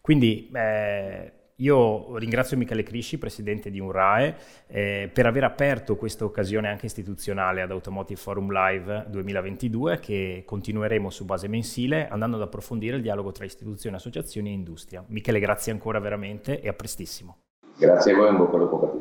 Quindi 0.00 0.50
eh, 0.54 1.32
io 1.56 2.16
ringrazio 2.16 2.56
Michele 2.56 2.82
Crisci, 2.82 3.18
presidente 3.18 3.70
di 3.70 3.78
UNRAE, 3.78 4.36
eh, 4.66 5.10
per 5.12 5.26
aver 5.26 5.44
aperto 5.44 5.96
questa 5.96 6.24
occasione 6.24 6.68
anche 6.68 6.86
istituzionale 6.86 7.62
ad 7.62 7.70
Automotive 7.70 8.18
Forum 8.18 8.50
Live 8.50 9.06
2022 9.08 10.00
che 10.00 10.42
continueremo 10.46 11.10
su 11.10 11.24
base 11.24 11.48
mensile 11.48 12.08
andando 12.08 12.36
ad 12.36 12.42
approfondire 12.42 12.96
il 12.96 13.02
dialogo 13.02 13.32
tra 13.32 13.44
istituzioni, 13.44 13.96
associazioni 13.96 14.50
e 14.50 14.52
industria. 14.52 15.04
Michele, 15.08 15.40
grazie 15.40 15.72
ancora 15.72 15.98
veramente 15.98 16.60
e 16.60 16.68
a 16.68 16.72
prestissimo. 16.72 17.36
Grazie 17.76 18.12
a 18.12 18.16
voi 18.16 18.28
un 18.28 18.36
buon 18.36 18.58
lupo 18.58 18.78
per 18.78 18.91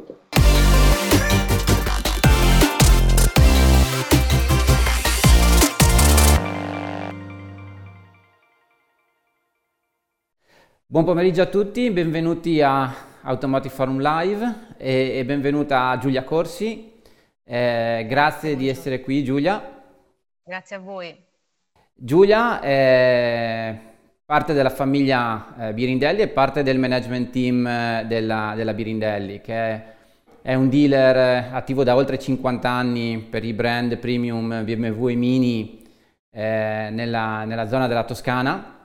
Buon 10.91 11.05
pomeriggio 11.05 11.41
a 11.41 11.45
tutti, 11.45 11.89
benvenuti 11.89 12.61
a 12.61 12.93
Automotive 13.21 13.73
Forum 13.73 14.01
Live 14.01 14.73
e, 14.75 15.19
e 15.19 15.23
benvenuta 15.23 15.97
Giulia 15.97 16.25
Corsi. 16.25 17.01
Eh, 17.45 18.05
grazie 18.09 18.57
di 18.57 18.67
essere 18.67 18.99
qui 18.99 19.23
Giulia. 19.23 19.83
Grazie 20.43 20.75
a 20.75 20.79
voi. 20.79 21.15
Giulia 21.93 22.59
è 22.59 23.79
parte 24.25 24.51
della 24.51 24.69
famiglia 24.69 25.69
eh, 25.69 25.73
Birindelli 25.73 26.23
e 26.23 26.27
parte 26.27 26.61
del 26.61 26.77
management 26.77 27.29
team 27.29 27.65
eh, 27.65 28.03
della, 28.05 28.51
della, 28.53 28.73
Birindelli, 28.73 29.39
che 29.39 29.53
è, 29.53 29.83
è, 30.41 30.55
un 30.55 30.67
dealer 30.67 31.15
eh, 31.15 31.49
attivo 31.53 31.85
da 31.85 31.95
oltre 31.95 32.19
50 32.19 32.69
anni 32.69 33.17
per 33.29 33.45
i 33.45 33.53
brand 33.53 33.95
premium 33.95 34.65
BMW 34.65 35.07
e 35.07 35.15
Mini 35.15 35.83
eh, 36.31 36.89
nella, 36.91 37.45
nella 37.45 37.69
zona 37.69 37.87
della 37.87 38.03
Toscana 38.03 38.79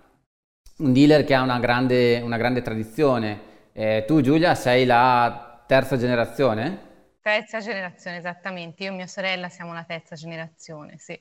un 0.79 0.93
dealer 0.93 1.25
che 1.25 1.35
ha 1.35 1.43
una 1.43 1.59
grande, 1.59 2.21
una 2.21 2.37
grande 2.37 2.63
tradizione. 2.63 3.55
Eh, 3.73 4.05
tu 4.07 4.21
Giulia 4.21 4.55
sei 4.55 4.85
la 4.85 5.63
terza 5.67 5.97
generazione? 5.97 6.85
Terza 7.21 7.61
generazione, 7.61 8.19
esattamente. 8.19 8.85
Io 8.85 8.93
e 8.93 8.95
mia 8.95 9.07
sorella 9.07 9.49
siamo 9.49 9.73
la 9.73 9.85
terza 9.85 10.15
generazione, 10.15 10.97
sì. 10.99 11.19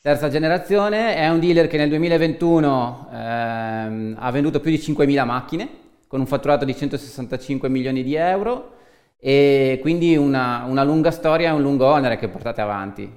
Terza 0.00 0.28
generazione, 0.28 1.14
è 1.14 1.28
un 1.28 1.38
dealer 1.38 1.68
che 1.68 1.76
nel 1.76 1.88
2021 1.88 3.08
ehm, 3.12 4.16
ha 4.18 4.30
venduto 4.32 4.60
più 4.60 4.70
di 4.70 4.78
5.000 4.78 5.24
macchine 5.24 5.80
con 6.08 6.18
un 6.18 6.26
fatturato 6.26 6.64
di 6.64 6.74
165 6.74 7.68
milioni 7.68 8.02
di 8.02 8.16
euro 8.16 8.78
e 9.16 9.78
quindi 9.80 10.16
una, 10.16 10.64
una 10.64 10.82
lunga 10.82 11.12
storia 11.12 11.50
e 11.50 11.52
un 11.52 11.62
lungo 11.62 11.86
onere 11.86 12.18
che 12.18 12.28
portate 12.28 12.60
avanti. 12.60 13.10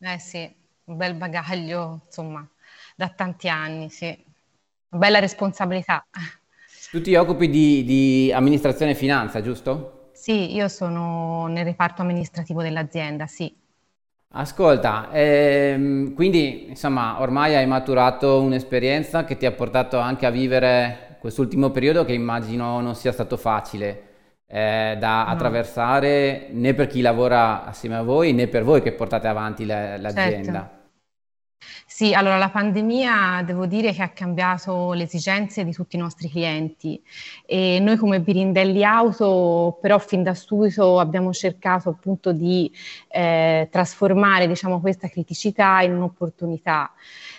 Eh 0.00 0.18
sì, 0.18 0.52
un 0.86 0.96
bel 0.96 1.14
bagaglio, 1.14 2.02
insomma, 2.06 2.46
da 2.96 3.08
tanti 3.10 3.48
anni, 3.48 3.88
sì 3.88 4.23
bella 4.94 5.18
responsabilità. 5.18 6.06
Tu 6.90 7.00
ti 7.00 7.14
occupi 7.14 7.50
di, 7.50 7.84
di 7.84 8.32
amministrazione 8.32 8.92
e 8.92 8.94
finanza, 8.94 9.40
giusto? 9.40 10.10
Sì, 10.12 10.54
io 10.54 10.68
sono 10.68 11.46
nel 11.48 11.64
reparto 11.64 12.02
amministrativo 12.02 12.62
dell'azienda, 12.62 13.26
sì. 13.26 13.52
Ascolta, 14.36 15.10
ehm, 15.12 16.14
quindi 16.14 16.68
insomma 16.68 17.20
ormai 17.20 17.54
hai 17.54 17.66
maturato 17.66 18.40
un'esperienza 18.40 19.24
che 19.24 19.36
ti 19.36 19.46
ha 19.46 19.52
portato 19.52 19.98
anche 19.98 20.26
a 20.26 20.30
vivere 20.30 21.18
quest'ultimo 21.20 21.70
periodo 21.70 22.04
che 22.04 22.14
immagino 22.14 22.80
non 22.80 22.96
sia 22.96 23.12
stato 23.12 23.36
facile 23.36 24.02
eh, 24.46 24.96
da 24.98 25.24
no. 25.24 25.30
attraversare 25.30 26.48
né 26.50 26.74
per 26.74 26.88
chi 26.88 27.00
lavora 27.00 27.64
assieme 27.64 27.96
a 27.96 28.02
voi 28.02 28.32
né 28.32 28.48
per 28.48 28.64
voi 28.64 28.82
che 28.82 28.92
portate 28.92 29.28
avanti 29.28 29.64
la, 29.66 29.96
l'azienda. 29.98 30.60
Certo. 30.60 30.83
Sì, 31.86 32.12
allora 32.12 32.38
la 32.38 32.50
pandemia 32.50 33.42
devo 33.44 33.66
dire 33.66 33.92
che 33.92 34.02
ha 34.02 34.08
cambiato 34.10 34.92
le 34.92 35.04
esigenze 35.04 35.64
di 35.64 35.72
tutti 35.72 35.96
i 35.96 35.98
nostri 35.98 36.28
clienti 36.28 37.00
e 37.46 37.78
noi 37.80 37.96
come 37.96 38.20
Birindelli 38.20 38.82
Auto 38.84 39.78
però 39.80 39.98
fin 39.98 40.22
da 40.22 40.34
subito 40.34 40.98
abbiamo 40.98 41.32
cercato 41.32 41.90
appunto 41.90 42.32
di 42.32 42.70
eh, 43.08 43.68
trasformare 43.70 44.46
diciamo, 44.46 44.80
questa 44.80 45.08
criticità 45.08 45.80
in 45.82 45.94
un'opportunità. 45.94 46.92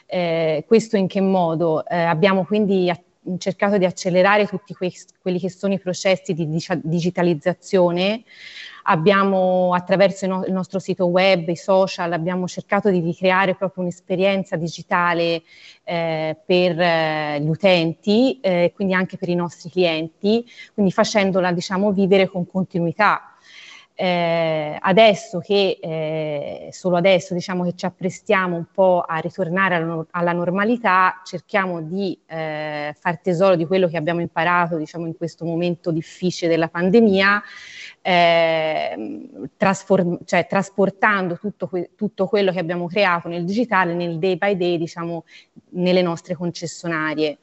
Eh, 0.05 0.63
questo 0.67 0.95
in 0.97 1.07
che 1.07 1.21
modo? 1.21 1.85
Eh, 1.85 1.97
abbiamo 1.97 2.45
quindi 2.45 2.89
cercato 3.37 3.77
di 3.77 3.85
accelerare 3.85 4.45
tutti 4.45 4.73
que- 4.73 4.91
quelli 5.21 5.39
che 5.39 5.49
sono 5.49 5.73
i 5.73 5.79
processi 5.79 6.33
di 6.33 6.47
digitalizzazione 6.81 8.23
abbiamo 8.87 9.73
attraverso 9.73 10.25
il, 10.25 10.31
no- 10.31 10.45
il, 10.45 10.53
nostro 10.53 10.79
sito 10.79 11.05
web, 11.05 11.47
i 11.49 11.55
social, 11.55 12.11
abbiamo 12.11 12.47
cercato 12.47 12.89
di 12.89 12.99
ricreare 12.99 13.55
proprio 13.55 13.83
un'esperienza 13.83 14.55
digitale 14.55 15.43
eh, 15.83 16.37
per 16.45 16.79
eh, 16.79 17.39
gli 17.41 17.49
utenti, 17.49 18.39
eh, 18.41 18.71
quindi 18.75 18.93
anche 18.93 19.17
per 19.17 19.29
i 19.29 19.35
nostri 19.35 19.69
clienti, 19.69 20.45
quindi 20.73 20.91
facendola 20.91 21.51
diciamo 21.51 21.91
vivere 21.91 22.27
con 22.27 22.45
continuità. 22.47 23.34
Eh, 23.97 24.77
adesso 24.77 25.39
che 25.39 25.79
eh, 25.81 26.67
solo 26.71 26.97
adesso 26.97 27.33
diciamo 27.33 27.63
che 27.63 27.75
ci 27.75 27.85
apprestiamo 27.85 28.57
un 28.57 28.65
po' 28.69 28.99
a 28.99 29.19
ritornare 29.19 29.75
alla, 29.75 30.05
alla 30.11 30.33
normalità, 30.33 31.21
cerchiamo 31.23 31.81
di 31.81 32.19
eh, 32.25 32.93
far 32.99 33.19
tesoro 33.19 33.55
di 33.55 33.65
quello 33.65 33.87
che 33.87 33.95
abbiamo 33.95 34.19
imparato 34.19 34.75
diciamo 34.75 35.05
in 35.05 35.15
questo 35.15 35.45
momento 35.45 35.91
difficile 35.91 36.51
della 36.51 36.67
pandemia 36.67 37.41
eh, 38.07 39.29
trasform- 39.57 40.19
cioè, 40.25 40.45
trasportando 40.45 41.39
tutto, 41.39 41.67
que- 41.67 41.89
tutto, 41.95 42.27
quello 42.27 42.51
che 42.51 42.59
abbiamo 42.59 42.85
creato 42.85 43.27
nel 43.27 43.45
digitale, 43.45 43.95
nel 43.95 44.19
day 44.19 44.37
by 44.37 44.55
day, 44.55 44.77
diciamo, 44.77 45.23
nelle 45.69 46.03
nostre 46.03 46.35
concessionarie. 46.35 47.39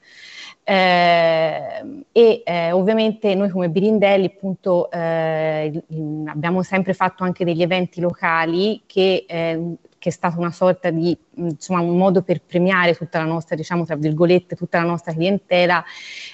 Eh, 0.72 2.04
e 2.12 2.42
eh, 2.46 2.72
ovviamente 2.72 3.34
noi 3.34 3.50
come 3.50 3.68
Birindelli 3.68 4.24
appunto 4.24 4.90
eh, 4.90 5.82
abbiamo 6.26 6.62
sempre 6.62 6.94
fatto 6.94 7.24
anche 7.24 7.44
degli 7.44 7.60
eventi 7.60 8.00
locali 8.00 8.82
che 8.86 9.26
eh, 9.28 9.76
che 10.02 10.08
è 10.08 10.12
stata 10.12 10.36
una 10.36 10.50
sorta 10.50 10.90
di, 10.90 11.16
insomma, 11.36 11.80
un 11.80 11.96
modo 11.96 12.22
per 12.22 12.42
premiare 12.42 12.94
tutta 12.94 13.18
la 13.18 13.24
nostra, 13.24 13.56
diciamo, 13.56 13.84
tra 13.84 13.96
virgolette, 13.96 14.56
tutta 14.56 14.78
la 14.78 14.84
nostra 14.84 15.12
clientela 15.12 15.84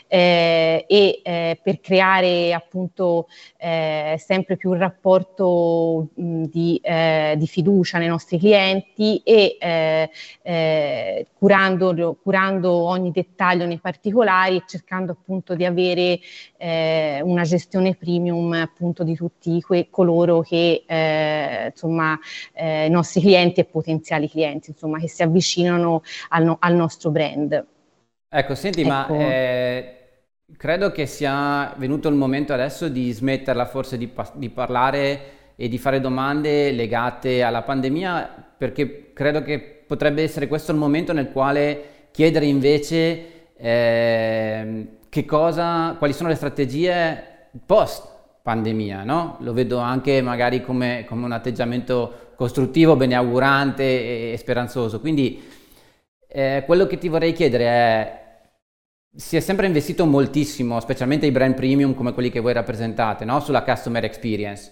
eh, 0.07 0.85
e 0.89 1.21
eh, 1.23 1.61
per 1.63 1.81
creare 1.81 2.53
appunto 2.53 3.29
eh, 3.59 4.17
sempre 4.19 4.57
più 4.57 4.71
un 4.71 4.79
rapporto 4.79 6.09
mh, 6.15 6.45
di, 6.45 6.81
eh, 6.83 7.35
di, 7.37 7.47
fiducia 7.47 7.99
nei 7.99 8.09
nostri 8.09 8.39
clienti 8.39 9.21
e 9.25 9.57
eh, 9.61 10.11
eh, 10.43 11.27
curando, 11.39 12.17
curando, 12.23 12.73
ogni 12.73 13.11
dettaglio 13.11 13.67
nei 13.67 13.79
particolari 13.79 14.57
e 14.57 14.63
cercando 14.67 15.13
appunto 15.13 15.55
di 15.55 15.65
avere 15.65 16.21
una 16.59 17.45
gestione 17.45 17.95
premium 17.95 18.53
appunto 18.53 19.05
di 19.05 19.15
tutti 19.15 19.61
que- 19.61 19.89
coloro 19.91 20.41
che 20.41 20.85
insomma 21.69 22.19
i 22.57 22.91
nostri 22.91 23.21
clienti 23.21 23.61
e 23.61 23.65
potenziali 23.65 24.29
clienti, 24.29 24.71
insomma, 24.71 24.88
che 24.97 25.09
si 25.09 25.23
avvicinano 25.23 26.03
al, 26.31 26.45
no, 26.45 26.57
al 26.59 26.75
nostro 26.75 27.11
brand. 27.11 27.67
Ecco, 28.31 28.55
senti, 28.55 28.81
ecco. 28.81 28.89
ma 28.89 29.07
eh, 29.09 29.99
credo 30.57 30.91
che 30.91 31.07
sia 31.07 31.75
venuto 31.77 32.09
il 32.09 32.15
momento 32.15 32.53
adesso 32.53 32.89
di 32.89 33.11
smetterla 33.11 33.67
forse 33.67 33.99
di, 33.99 34.11
di 34.35 34.49
parlare 34.49 35.37
e 35.57 35.69
di 35.69 35.79
fare 35.79 36.01
domande 36.01 36.71
legate 36.73 37.43
alla 37.43 37.63
pandemia, 37.63 38.53
perché 38.57 39.13
credo 39.13 39.43
che 39.43 39.59
potrebbe 39.87 40.23
essere 40.23 40.47
questo 40.47 40.73
il 40.73 40.79
momento 40.79 41.13
nel 41.13 41.31
quale 41.33 42.09
chiedere 42.11 42.47
invece 42.47 43.53
eh, 43.57 44.87
che 45.09 45.25
cosa, 45.25 45.97
quali 45.99 46.13
sono 46.13 46.29
le 46.29 46.35
strategie 46.35 47.49
post 47.65 48.07
pandemia, 48.43 49.05
no? 49.05 49.37
Lo 49.41 49.53
vedo 49.53 49.79
anche 49.79 50.23
magari 50.23 50.63
come, 50.63 51.05
come 51.09 51.25
un 51.25 51.33
atteggiamento 51.33 52.28
costruttivo, 52.39 52.95
beneaugurante 52.95 54.33
e 54.33 54.37
speranzoso. 54.37 55.01
Quindi 55.01 55.43
eh, 56.29 56.63
quello 56.65 56.87
che 56.87 56.97
ti 56.97 57.09
vorrei 57.09 57.33
chiedere 57.33 57.65
è, 57.65 58.23
si 59.13 59.37
è 59.37 59.41
sempre 59.41 59.67
investito 59.67 60.07
moltissimo, 60.07 60.79
specialmente 60.79 61.27
i 61.27 61.33
brand 61.33 61.55
premium 61.57 61.95
come 61.95 62.13
quelli 62.13 62.31
che 62.31 62.39
voi 62.39 62.53
rappresentate, 62.53 63.25
no? 63.25 63.41
sulla 63.41 63.65
customer 63.65 64.05
experience. 64.05 64.71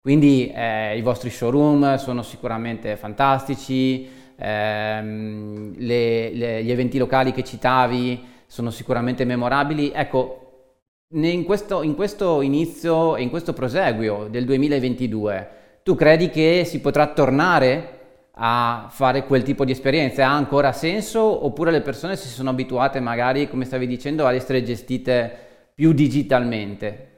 Quindi 0.00 0.50
eh, 0.50 0.96
i 0.96 1.02
vostri 1.02 1.28
showroom 1.28 1.96
sono 1.96 2.22
sicuramente 2.22 2.96
fantastici, 2.96 4.08
ehm, 4.36 5.74
le, 5.76 6.30
le, 6.32 6.64
gli 6.64 6.70
eventi 6.70 6.96
locali 6.96 7.32
che 7.32 7.44
citavi 7.44 8.24
sono 8.46 8.70
sicuramente 8.70 9.26
memorabili. 9.26 9.92
Ecco, 9.94 10.40
in 11.10 11.44
questo, 11.44 11.82
in 11.82 11.94
questo 11.94 12.40
inizio 12.40 13.14
e 13.16 13.22
in 13.22 13.28
questo 13.28 13.52
proseguio 13.52 14.26
del 14.30 14.46
2022, 14.46 15.63
tu 15.84 15.94
credi 15.94 16.30
che 16.30 16.64
si 16.64 16.80
potrà 16.80 17.12
tornare 17.12 18.30
a 18.36 18.88
fare 18.90 19.26
quel 19.26 19.42
tipo 19.42 19.66
di 19.66 19.72
esperienze? 19.72 20.22
Ha 20.22 20.34
ancora 20.34 20.72
senso 20.72 21.44
oppure 21.44 21.70
le 21.70 21.82
persone 21.82 22.16
si 22.16 22.28
sono 22.28 22.50
abituate 22.50 23.00
magari, 23.00 23.48
come 23.50 23.66
stavi 23.66 23.86
dicendo, 23.86 24.26
ad 24.26 24.34
essere 24.34 24.62
gestite 24.62 25.70
più 25.74 25.92
digitalmente? 25.92 27.10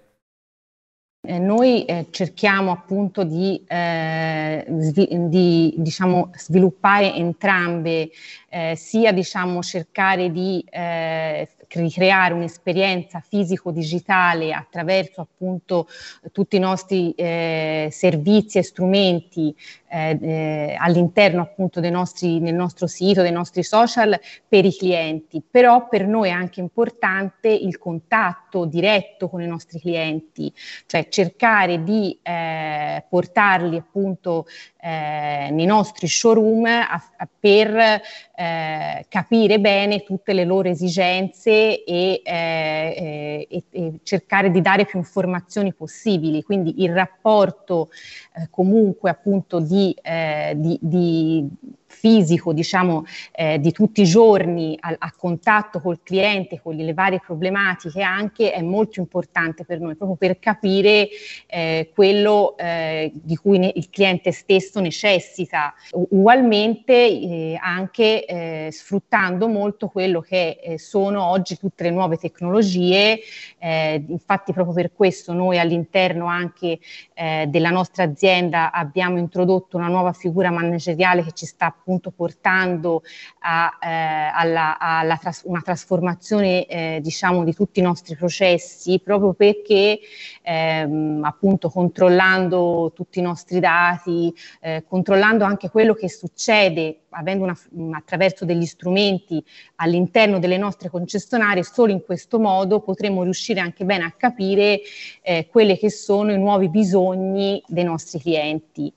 Eh, 1.28 1.38
noi 1.38 1.84
eh, 1.84 2.06
cerchiamo 2.10 2.72
appunto 2.72 3.24
di, 3.24 3.64
eh, 3.66 4.64
svi- 4.78 5.08
di 5.28 5.74
diciamo, 5.76 6.30
sviluppare 6.36 7.14
entrambe, 7.14 8.10
eh, 8.48 8.74
sia 8.76 9.12
diciamo, 9.12 9.60
cercare 9.62 10.30
di 10.30 10.64
eh, 10.70 11.48
ricreare 11.76 12.34
un'esperienza 12.34 13.20
fisico-digitale 13.20 14.52
attraverso 14.52 15.20
appunto 15.20 15.86
tutti 16.32 16.56
i 16.56 16.60
nostri 16.60 17.12
eh, 17.12 17.88
servizi 17.90 18.58
e 18.58 18.62
strumenti 18.62 19.54
eh, 19.88 20.18
eh, 20.20 20.76
all'interno 20.78 21.42
appunto 21.42 21.80
dei 21.80 21.90
nostri, 21.90 22.40
nel 22.40 22.54
nostro 22.54 22.86
sito, 22.86 23.22
dei 23.22 23.32
nostri 23.32 23.62
social 23.62 24.18
per 24.48 24.64
i 24.64 24.72
clienti, 24.72 25.42
però 25.48 25.88
per 25.88 26.06
noi 26.06 26.28
è 26.28 26.32
anche 26.32 26.60
importante 26.60 27.48
il 27.48 27.78
contatto 27.78 28.64
diretto 28.64 29.28
con 29.28 29.42
i 29.42 29.46
nostri 29.46 29.78
clienti, 29.78 30.52
cioè 30.86 31.08
cercare 31.08 31.82
di 31.82 32.18
eh, 32.22 33.04
portarli 33.08 33.76
appunto 33.76 34.46
eh, 34.80 35.48
nei 35.50 35.66
nostri 35.66 36.06
showroom 36.06 36.64
a, 36.66 37.02
a, 37.16 37.28
per 37.38 37.74
eh, 37.76 39.06
capire 39.08 39.58
bene 39.58 40.02
tutte 40.02 40.32
le 40.32 40.44
loro 40.44 40.68
esigenze 40.68 41.82
e, 41.82 42.22
e, 42.24 43.48
e, 43.48 43.92
cercare 44.02 44.50
di 44.50 44.60
dare 44.60 44.84
più 44.84 44.98
informazioni 44.98 45.74
possibili. 45.74 46.42
Quindi 46.42 46.82
il 46.82 46.92
rapporto 46.92 47.88
eh, 48.34 48.48
comunque 48.50 49.10
appunto 49.10 49.58
di, 49.58 49.75
eh, 50.02 50.54
di, 50.56 50.78
di 50.82 51.48
fisico, 51.86 52.52
diciamo, 52.52 53.04
eh, 53.32 53.58
di 53.58 53.72
tutti 53.72 54.02
i 54.02 54.04
giorni 54.04 54.76
a, 54.80 54.94
a, 54.98 55.12
contatto 55.16 55.80
col 55.80 56.00
cliente, 56.02 56.60
con 56.60 56.74
le 56.74 56.92
varie 56.92 57.20
problematiche 57.24 58.02
anche, 58.02 58.52
è 58.52 58.62
molto 58.62 59.00
importante 59.00 59.64
per 59.64 59.80
noi, 59.80 59.94
proprio 59.94 60.16
per 60.16 60.38
capire 60.38 61.08
eh, 61.46 61.90
quello 61.94 62.56
eh, 62.58 63.10
di 63.14 63.36
cui 63.36 63.58
ne, 63.58 63.72
il 63.74 63.88
cliente 63.88 64.32
stesso 64.32 64.80
necessita. 64.80 65.74
Ugualmente 65.92 66.92
eh, 66.92 67.58
anche 67.60 68.24
eh, 68.24 68.68
sfruttando 68.70 69.48
molto 69.48 69.88
quello 69.88 70.20
che 70.20 70.58
eh, 70.62 70.78
sono 70.78 71.24
oggi 71.24 71.56
tutte 71.56 71.84
le 71.84 71.90
nuove 71.90 72.16
tecnologie, 72.16 73.20
infatti 73.58 74.52
proprio 74.52 74.74
per 74.74 74.92
questo 74.92 75.32
noi 75.32 75.58
all'interno 75.58 76.26
anche 76.26 76.78
della 77.14 77.70
nostra 77.70 78.04
azienda 78.04 78.70
abbiamo 78.70 79.18
introdotto 79.18 79.76
una 79.76 79.88
nuova 79.88 80.12
figura 80.12 80.50
manageriale 80.50 81.24
che 81.24 81.32
ci 81.32 81.46
sta 81.46 81.74
appunto 81.86 82.10
portando 82.10 83.02
a, 83.40 83.78
eh, 83.80 84.30
alla, 84.34 84.76
alla 84.76 85.16
tras- 85.16 85.42
una 85.44 85.60
trasformazione 85.60 86.66
eh, 86.66 86.98
diciamo 87.00 87.44
di 87.44 87.54
tutti 87.54 87.78
i 87.78 87.82
nostri 87.82 88.16
processi 88.16 88.98
proprio 88.98 89.34
perché 89.34 90.00
ehm, 90.42 91.22
appunto 91.22 91.70
controllando 91.70 92.90
tutti 92.92 93.20
i 93.20 93.22
nostri 93.22 93.60
dati, 93.60 94.34
eh, 94.60 94.82
controllando 94.84 95.44
anche 95.44 95.70
quello 95.70 95.94
che 95.94 96.08
succede 96.08 97.02
avendo 97.10 97.44
una, 97.44 97.96
attraverso 97.96 98.44
degli 98.44 98.66
strumenti 98.66 99.42
all'interno 99.76 100.40
delle 100.40 100.58
nostre 100.58 100.90
concessionarie, 100.90 101.62
solo 101.62 101.92
in 101.92 102.04
questo 102.04 102.40
modo 102.40 102.80
potremo 102.80 103.22
riuscire 103.22 103.60
anche 103.60 103.84
bene 103.84 104.04
a 104.04 104.10
capire 104.10 104.80
eh, 105.22 105.46
quelli 105.48 105.78
che 105.78 105.90
sono 105.90 106.32
i 106.32 106.38
nuovi 106.38 106.68
bisogni 106.68 107.62
dei 107.68 107.84
nostri 107.84 108.18
clienti. 108.18 108.92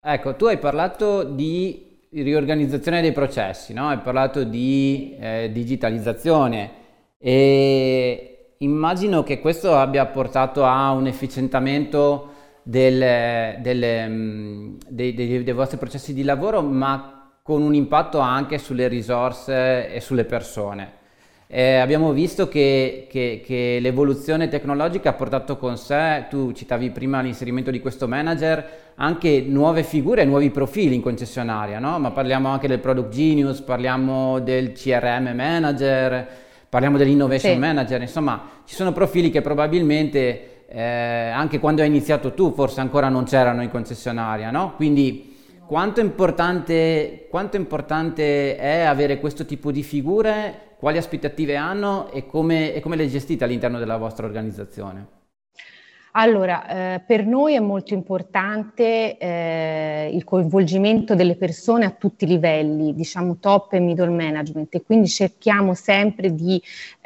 Ecco, 0.00 0.36
tu 0.36 0.46
hai 0.46 0.58
parlato 0.58 1.24
di 1.24 1.87
riorganizzazione 2.10 3.00
dei 3.00 3.12
processi, 3.12 3.72
no? 3.72 3.88
hai 3.88 3.98
parlato 3.98 4.44
di 4.44 5.16
eh, 5.18 5.50
digitalizzazione 5.52 6.70
e 7.18 8.54
immagino 8.58 9.22
che 9.22 9.40
questo 9.40 9.76
abbia 9.76 10.06
portato 10.06 10.64
a 10.64 10.90
un 10.92 11.06
efficientamento 11.06 12.32
del, 12.62 13.56
del, 13.60 14.10
mm, 14.10 14.76
dei, 14.88 15.14
dei, 15.14 15.42
dei 15.42 15.54
vostri 15.54 15.78
processi 15.78 16.14
di 16.14 16.22
lavoro, 16.22 16.62
ma 16.62 17.32
con 17.42 17.62
un 17.62 17.74
impatto 17.74 18.18
anche 18.18 18.58
sulle 18.58 18.88
risorse 18.88 19.90
e 19.90 20.00
sulle 20.00 20.24
persone. 20.24 20.97
Eh, 21.50 21.76
abbiamo 21.76 22.12
visto 22.12 22.46
che, 22.46 23.06
che, 23.08 23.42
che, 23.42 23.78
l'evoluzione 23.80 24.48
tecnologica 24.48 25.08
ha 25.08 25.14
portato 25.14 25.56
con 25.56 25.78
sé, 25.78 26.26
tu 26.28 26.52
citavi 26.52 26.90
prima 26.90 27.22
l'inserimento 27.22 27.70
di 27.70 27.80
questo 27.80 28.06
manager, 28.06 28.92
anche 28.96 29.40
nuove 29.48 29.82
figure, 29.82 30.26
nuovi 30.26 30.50
profili 30.50 30.94
in 30.94 31.00
concessionaria, 31.00 31.78
no? 31.78 31.98
ma 31.98 32.10
parliamo 32.10 32.48
anche 32.48 32.68
del 32.68 32.80
Product 32.80 33.08
Genius, 33.08 33.62
parliamo 33.62 34.40
del 34.40 34.72
CRM 34.72 35.32
Manager, 35.34 36.28
parliamo 36.68 36.98
dell'Innovation 36.98 37.54
sì. 37.54 37.58
Manager, 37.58 38.02
insomma 38.02 38.42
ci 38.66 38.74
sono 38.74 38.92
profili 38.92 39.30
che 39.30 39.40
probabilmente 39.40 40.66
eh, 40.68 40.82
anche 40.82 41.58
quando 41.60 41.80
hai 41.80 41.88
iniziato 41.88 42.34
tu 42.34 42.52
forse 42.52 42.80
ancora 42.80 43.08
non 43.08 43.24
c'erano 43.24 43.62
in 43.62 43.70
concessionaria, 43.70 44.50
no? 44.50 44.74
quindi 44.76 45.34
quanto 45.66 46.00
importante, 46.00 47.26
quanto 47.30 47.56
importante 47.56 48.58
è 48.58 48.80
avere 48.80 49.18
questo 49.18 49.46
tipo 49.46 49.72
di 49.72 49.82
figure 49.82 50.66
quali 50.78 50.96
aspettative 50.96 51.56
hanno 51.56 52.10
e 52.10 52.24
come, 52.26 52.72
e 52.72 52.80
come 52.80 52.96
le 52.96 53.08
gestite 53.08 53.44
all'interno 53.44 53.78
della 53.78 53.96
vostra 53.96 54.26
organizzazione? 54.26 55.16
Allora, 56.12 56.94
eh, 56.94 57.00
per 57.00 57.26
noi 57.26 57.54
è 57.54 57.60
molto 57.60 57.94
importante 57.94 59.18
eh, 59.18 60.10
il 60.12 60.24
coinvolgimento 60.24 61.14
delle 61.14 61.36
persone 61.36 61.84
a 61.84 61.90
tutti 61.90 62.24
i 62.24 62.26
livelli, 62.26 62.94
diciamo 62.94 63.36
top 63.38 63.74
e 63.74 63.78
middle 63.78 64.08
management, 64.08 64.74
e 64.74 64.82
quindi 64.82 65.08
cerchiamo 65.08 65.74
sempre 65.74 66.34
di 66.34 66.60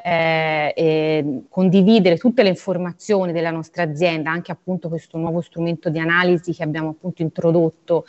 eh, 0.05 0.73
eh, 0.75 1.43
condividere 1.49 2.17
tutte 2.17 2.43
le 2.43 2.49
informazioni 2.49 3.33
della 3.33 3.51
nostra 3.51 3.85
azienda, 3.85 4.31
anche 4.31 4.51
appunto 4.51 4.88
questo 4.88 5.17
nuovo 5.17 5.41
strumento 5.41 5.91
di 5.91 5.99
analisi 5.99 6.53
che 6.53 6.62
abbiamo 6.62 6.91
appunto 6.91 7.23
introdotto 7.23 8.05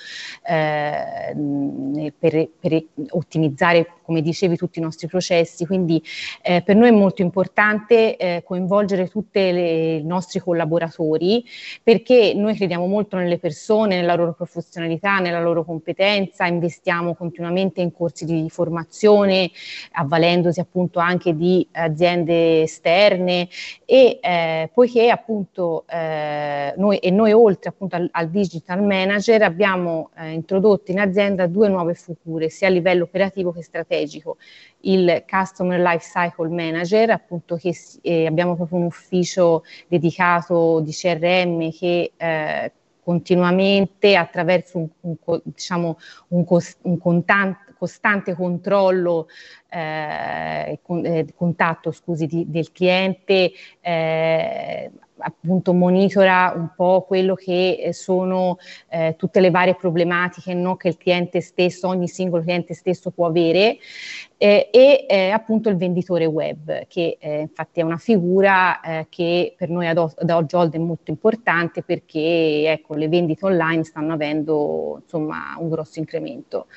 eh, 0.48 2.12
per, 2.18 2.50
per, 2.60 2.84
ottimizzare, 3.10 3.88
come 4.04 4.22
dicevi, 4.22 4.58
tutti 4.58 4.80
i 4.80 4.82
nostri 4.82 5.08
processi. 5.08 5.66
Quindi 5.66 6.02
eh, 6.42 6.62
per 6.62 6.76
noi 6.76 6.90
è 6.90 6.92
molto 6.92 7.22
importante 7.22 8.18
eh, 8.18 8.44
coinvolgere 8.44 9.08
tutti 9.08 9.40
i 9.40 10.04
nostri 10.04 10.40
collaboratori 10.40 11.46
perché 11.82 12.34
noi 12.36 12.56
crediamo 12.56 12.88
molto 12.88 13.18
nelle 13.18 13.38
persone, 13.38 13.96
nella 13.96 14.16
loro 14.16 14.34
professionalità, 14.34 15.20
nella 15.20 15.42
loro 15.42 15.64
competenza, 15.64 16.48
investiamo 16.48 17.14
continuamente 17.14 17.82
in 17.82 17.92
corsi 17.92 18.26
di 18.26 18.50
formazione, 18.50 19.52
avvalendosi 19.92 20.60
appunto 20.60 21.00
anche 21.00 21.36
di 21.36 21.68
eh, 21.72 21.83
aziende 21.84 22.64
esterne 22.64 23.48
e 23.86 24.20
eh, 24.22 24.70
poiché 24.74 25.10
appunto 25.10 25.86
eh, 25.88 26.74
noi, 26.78 26.98
e 26.98 27.12
noi 27.12 27.32
oltre 27.32 27.70
appunto 27.70 27.96
al, 27.96 28.10
al 28.12 28.30
digital 28.30 28.84
manager 28.84 29.42
abbiamo 29.44 30.10
eh, 30.18 30.32
introdotto 30.32 30.92
in 30.92 31.00
azienda 31.00 31.48
due 31.48 31.70
nuove 31.70 31.94
figure 31.94 32.50
sia 32.50 32.68
a 32.68 32.72
livello 32.72 33.04
operativo 33.04 33.52
che 33.52 33.64
strategico. 33.64 34.38
Il 34.86 35.24
Customer 35.30 35.80
Life 35.80 36.10
Cycle 36.12 36.50
Manager, 36.50 37.12
appunto 37.12 37.56
che 37.56 37.74
eh, 38.02 38.26
abbiamo 38.26 38.56
proprio 38.56 38.80
un 38.80 38.86
ufficio 38.86 39.64
dedicato 39.88 40.82
di 40.82 40.92
CRM 40.92 41.72
che 41.72 42.12
eh, 42.18 42.72
continuamente 43.04 44.16
attraverso 44.16 44.78
un, 44.78 44.88
un, 45.02 45.42
diciamo, 45.44 45.98
un, 46.30 46.46
un 46.82 46.98
contante, 46.98 47.73
costante 47.84 48.34
controllo 48.34 49.28
eh, 49.70 50.80
eh, 50.86 51.26
contatto 51.36 51.92
scusi, 51.92 52.28
di, 52.28 52.46
del 52.48 52.72
cliente 52.72 53.52
eh, 53.82 54.90
appunto 55.18 55.74
monitora 55.74 56.54
un 56.56 56.70
po' 56.76 57.04
quello 57.06 57.36
che 57.36 57.90
sono 57.92 58.58
eh, 58.88 59.16
tutte 59.18 59.42
le 59.42 59.52
varie 59.52 59.76
problematiche 59.76 60.54
no, 60.54 60.78
che 60.78 60.88
il 60.88 60.98
cliente 60.98 61.42
stesso, 61.42 61.90
ogni 61.90 62.08
singolo 62.08 62.42
cliente 62.42 62.74
stesso 62.74 63.12
può 63.12 63.28
avere 63.28 63.78
eh, 64.44 64.68
e 64.74 65.06
eh, 65.08 65.30
appunto 65.30 65.70
il 65.70 65.78
venditore 65.78 66.26
web 66.26 66.86
che 66.88 67.16
eh, 67.18 67.40
infatti 67.40 67.80
è 67.80 67.84
una 67.84 67.96
figura 67.96 68.82
eh, 68.82 69.06
che 69.08 69.56
per 69.56 69.70
noi 69.70 69.88
ad, 69.88 69.98
ad 69.98 70.30
oggi 70.30 70.76
è 70.76 70.80
molto 70.80 71.12
importante 71.12 71.82
perché 71.82 72.66
ecco, 72.68 72.96
le 72.96 73.08
vendite 73.08 73.46
online 73.46 73.86
stanno 73.86 74.12
avendo 74.12 75.00
insomma 75.02 75.56
un 75.58 75.70
grosso 75.70 76.00
incremento. 76.00 76.68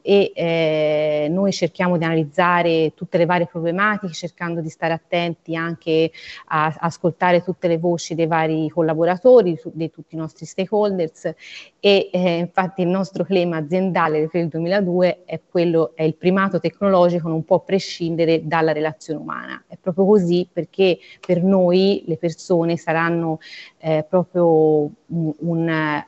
E 0.00 0.32
eh, 0.34 1.26
noi 1.28 1.52
cerchiamo 1.52 1.98
di 1.98 2.04
analizzare 2.04 2.94
tutte 2.94 3.18
le 3.18 3.26
varie 3.26 3.46
problematiche 3.46 4.14
cercando 4.14 4.62
di 4.62 4.70
stare 4.70 4.94
attenti 4.94 5.54
anche 5.54 6.10
a, 6.46 6.64
a 6.64 6.76
ascoltare 6.78 7.42
tutte 7.42 7.68
le 7.68 7.76
voci 7.76 8.14
dei 8.14 8.26
vari 8.26 8.70
collaboratori, 8.70 9.60
di 9.64 9.90
tutti 9.90 10.14
i 10.14 10.18
nostri 10.18 10.46
stakeholders. 10.46 11.30
E 11.78 12.08
eh, 12.10 12.38
infatti 12.38 12.80
il 12.80 12.88
nostro 12.88 13.22
claim 13.24 13.52
aziendale 13.52 14.28
per 14.28 14.40
il 14.40 14.48
2002 14.48 15.24
è 15.26 15.38
quello, 15.46 15.92
è 15.94 16.04
il 16.04 16.14
primato 16.14 16.58
tecnologico 16.58 17.00
tecnologico 17.02 17.28
non 17.28 17.44
può 17.44 17.60
prescindere 17.60 18.46
dalla 18.46 18.72
relazione 18.72 19.20
umana. 19.20 19.64
È 19.66 19.76
proprio 19.80 20.06
così 20.06 20.48
perché 20.50 20.98
per 21.24 21.42
noi 21.42 22.04
le 22.06 22.16
persone 22.16 22.76
saranno 22.76 23.38
eh, 23.78 24.04
proprio 24.08 24.90
un, 25.06 25.34
un, 25.40 26.04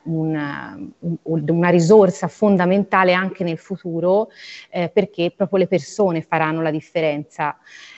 un, 1.23 1.49
una 1.49 1.69
risorsa 1.69 2.27
fondamentale 2.27 3.13
anche 3.13 3.43
nel 3.43 3.57
futuro 3.57 4.29
eh, 4.69 4.89
perché 4.89 5.31
proprio 5.35 5.59
le 5.59 5.67
persone 5.67 6.21
faranno 6.21 6.61
la 6.61 6.71
differenza 6.71 7.57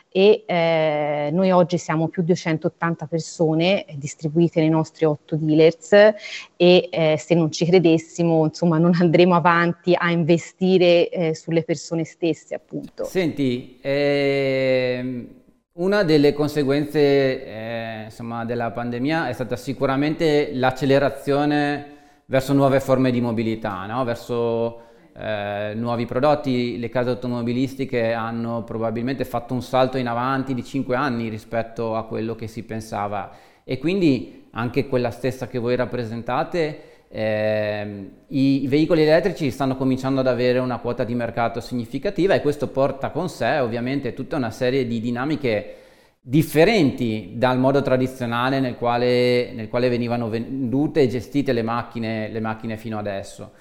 e 0.10 0.44
eh, 0.46 1.30
noi 1.32 1.52
oggi 1.52 1.78
siamo 1.78 2.08
più 2.08 2.22
di 2.22 2.34
280 2.34 3.06
persone 3.06 3.86
distribuite 3.96 4.60
nei 4.60 4.70
nostri 4.70 5.06
otto 5.06 5.36
dealers 5.36 5.92
e 5.92 6.16
eh, 6.56 7.16
se 7.18 7.36
non 7.36 7.52
ci 7.52 7.66
credessimo 7.66 8.46
insomma 8.46 8.78
non 8.78 8.94
andremo 9.00 9.36
avanti 9.36 9.94
a 9.96 10.12
investire 10.12 11.10
eh, 11.10 11.36
sulle 11.36 11.64
persone 11.64 12.04
stesse 12.04 12.56
appunto. 12.56 13.06
Senti, 13.06 13.78
ehm, 13.82 15.28
una 15.74 16.04
delle 16.04 16.34
conseguenze 16.34 17.00
eh, 17.46 18.04
insomma, 18.06 18.46
della 18.46 18.72
pandemia 18.72 19.30
è 19.30 19.34
stata 19.34 19.56
sicuramente 19.56 20.52
l'accelerazione 20.54 21.96
verso 22.26 22.54
nuove 22.54 22.80
forme 22.80 23.12
di 23.12 23.22
mobilità, 23.22 23.86
no? 23.86 24.04
verso 24.04 24.87
eh, 25.20 25.74
nuovi 25.76 26.06
prodotti, 26.06 26.78
le 26.78 26.90
case 26.90 27.10
automobilistiche 27.10 28.14
hanno 28.14 28.64
probabilmente 28.64 29.26
fatto 29.26 29.54
un 29.54 29.64
salto 29.64 29.98
in 29.98 30.08
avanti 30.08 30.54
di 30.54 30.64
5 30.64 30.96
anni 30.96 31.28
rispetto 31.28 31.96
a 31.96 32.06
quello 32.06 32.36
che 32.36 32.48
si 32.48 32.64
pensava 32.64 33.32
e 33.64 33.80
quindi 33.80 34.46
anche 34.52 34.88
quella 34.88 35.10
stessa 35.10 35.48
che 35.48 35.58
voi 35.58 35.76
rappresentate, 35.76 36.82
eh, 37.10 38.10
i 38.28 38.66
veicoli 38.68 39.02
elettrici 39.02 39.50
stanno 39.50 39.76
cominciando 39.76 40.20
ad 40.20 40.28
avere 40.28 40.60
una 40.60 40.78
quota 40.78 41.04
di 41.04 41.16
mercato 41.16 41.62
significativa 41.62 42.34
e 42.34 42.42
questo 42.42 42.68
porta 42.68 43.10
con 43.10 43.28
sé 43.28 43.58
ovviamente 43.60 44.14
tutta 44.14 44.36
una 44.36 44.52
serie 44.52 44.86
di 44.86 45.00
dinamiche 45.00 45.76
differenti 46.20 47.34
dal 47.36 47.58
modo 47.58 47.82
tradizionale 47.82 48.60
nel 48.60 48.76
quale, 48.76 49.52
nel 49.54 49.70
quale 49.70 49.90
venivano 49.90 50.30
vendute 50.30 51.02
e 51.02 51.08
gestite 51.08 51.54
le 51.54 51.62
macchine, 51.62 52.30
le 52.30 52.40
macchine 52.40 52.78
fino 52.78 52.98
adesso. 53.00 53.52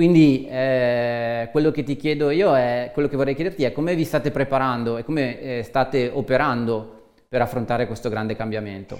Quindi 0.00 0.46
eh, 0.48 1.50
quello 1.52 1.70
che 1.70 1.82
ti 1.82 1.94
chiedo 1.94 2.30
io 2.30 2.56
è, 2.56 2.88
quello 2.94 3.06
che 3.06 3.16
vorrei 3.16 3.34
chiederti 3.34 3.64
è 3.64 3.72
come 3.72 3.94
vi 3.94 4.04
state 4.04 4.30
preparando 4.30 4.96
e 4.96 5.04
come 5.04 5.38
eh, 5.38 5.62
state 5.62 6.10
operando 6.10 7.02
per 7.28 7.42
affrontare 7.42 7.86
questo 7.86 8.08
grande 8.08 8.34
cambiamento. 8.34 8.98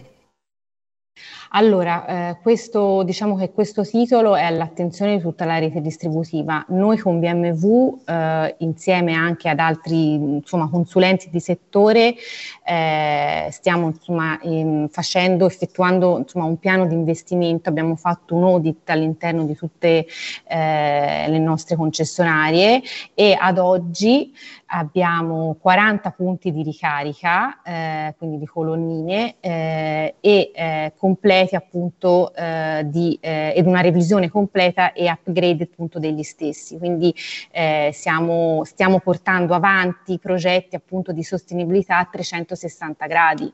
Allora, 1.52 2.06
eh, 2.06 2.36
questo, 2.42 3.02
diciamo 3.02 3.34
che 3.34 3.50
questo 3.50 3.84
titolo 3.84 4.36
è 4.36 4.44
all'attenzione 4.44 5.16
di 5.16 5.20
tutta 5.20 5.44
la 5.44 5.58
rete 5.58 5.80
distributiva. 5.80 6.64
Noi 6.68 6.96
con 6.98 7.18
BMW, 7.18 8.02
eh, 8.06 8.54
insieme 8.58 9.14
anche 9.14 9.48
ad 9.48 9.58
altri 9.58 10.12
insomma, 10.14 10.68
consulenti 10.68 11.28
di 11.28 11.40
settore, 11.40 12.14
eh, 12.64 13.48
stiamo 13.50 13.88
insomma, 13.88 14.38
in, 14.42 14.86
facendo, 14.92 15.46
effettuando 15.46 16.18
insomma, 16.18 16.44
un 16.44 16.56
piano 16.56 16.86
di 16.86 16.94
investimento. 16.94 17.68
Abbiamo 17.68 17.96
fatto 17.96 18.36
un 18.36 18.44
audit 18.44 18.88
all'interno 18.90 19.44
di 19.44 19.56
tutte 19.56 20.06
eh, 20.46 21.24
le 21.28 21.38
nostre 21.40 21.74
concessionarie 21.74 22.80
e 23.12 23.36
ad 23.36 23.58
oggi 23.58 24.32
abbiamo 24.72 25.56
40 25.60 26.10
punti 26.10 26.52
di 26.52 26.62
ricarica, 26.62 27.60
eh, 27.62 28.14
quindi 28.18 28.38
di 28.38 28.46
colonnine, 28.46 29.36
eh, 29.40 30.14
e 30.20 30.52
eh, 30.54 30.92
completi 31.40 31.56
appunto 31.56 32.34
eh, 32.34 32.82
di, 32.86 33.18
eh, 33.20 33.52
ed 33.56 33.66
una 33.66 33.80
revisione 33.80 34.28
completa 34.28 34.92
e 34.92 35.10
upgrade 35.10 35.64
appunto 35.64 35.98
degli 35.98 36.22
stessi. 36.22 36.78
Quindi 36.78 37.14
eh, 37.50 37.90
siamo, 37.92 38.62
stiamo 38.64 39.00
portando 39.00 39.54
avanti 39.54 40.18
progetti 40.18 40.76
appunto 40.76 41.12
di 41.12 41.22
sostenibilità 41.22 41.98
a 41.98 42.08
360 42.10 43.06
gradi. 43.06 43.52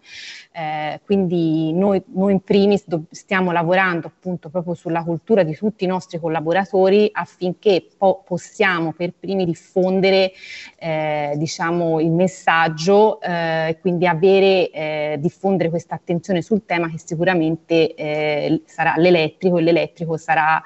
quindi 1.04 1.72
noi, 1.72 2.02
noi 2.14 2.32
in 2.32 2.40
primis 2.40 2.84
do, 2.86 3.04
stiamo 3.10 3.52
lavorando 3.52 4.06
appunto 4.06 4.48
proprio 4.48 4.74
sulla 4.74 5.02
cultura 5.02 5.42
di 5.42 5.54
tutti 5.54 5.84
i 5.84 5.86
nostri 5.86 6.18
collaboratori 6.18 7.08
affinché 7.12 7.86
po- 7.96 8.22
possiamo 8.24 8.92
per 8.92 9.12
primi 9.18 9.44
diffondere 9.44 10.32
eh, 10.78 10.96
eh, 10.96 11.36
diciamo, 11.36 12.00
il 12.00 12.10
messaggio 12.10 13.20
e 13.20 13.68
eh, 13.68 13.78
quindi 13.80 14.06
avere, 14.06 14.70
eh, 14.70 15.16
diffondere 15.18 15.68
questa 15.68 15.94
attenzione 15.94 16.42
sul 16.42 16.64
tema 16.64 16.88
che 16.88 16.98
sicuramente 17.04 17.75
eh, 17.84 18.62
sarà 18.64 18.94
l'elettrico 18.96 19.58
e 19.58 19.62
l'elettrico 19.62 20.16
sarà 20.16 20.62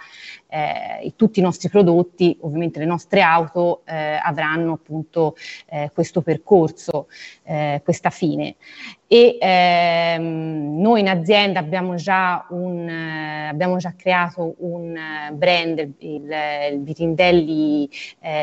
eh, 0.50 1.12
tutti 1.16 1.38
i 1.38 1.42
nostri 1.42 1.68
prodotti, 1.68 2.36
ovviamente 2.40 2.80
le 2.80 2.84
nostre 2.84 3.22
auto, 3.22 3.82
eh, 3.86 4.18
avranno 4.20 4.72
appunto 4.72 5.36
eh, 5.66 5.90
questo 5.94 6.20
percorso, 6.22 7.06
eh, 7.44 7.80
questa 7.84 8.10
fine. 8.10 8.56
E 9.12 9.38
ehm, 9.40 10.80
noi 10.80 11.00
in 11.00 11.08
azienda 11.08 11.58
abbiamo 11.58 11.96
già, 11.96 12.46
un, 12.50 12.88
eh, 12.88 13.48
abbiamo 13.48 13.76
già 13.78 13.94
creato 13.96 14.54
un 14.58 14.96
eh, 14.96 15.32
brand, 15.32 15.78
il, 15.78 16.32
il 16.72 16.80
Vitindelli 16.82 17.88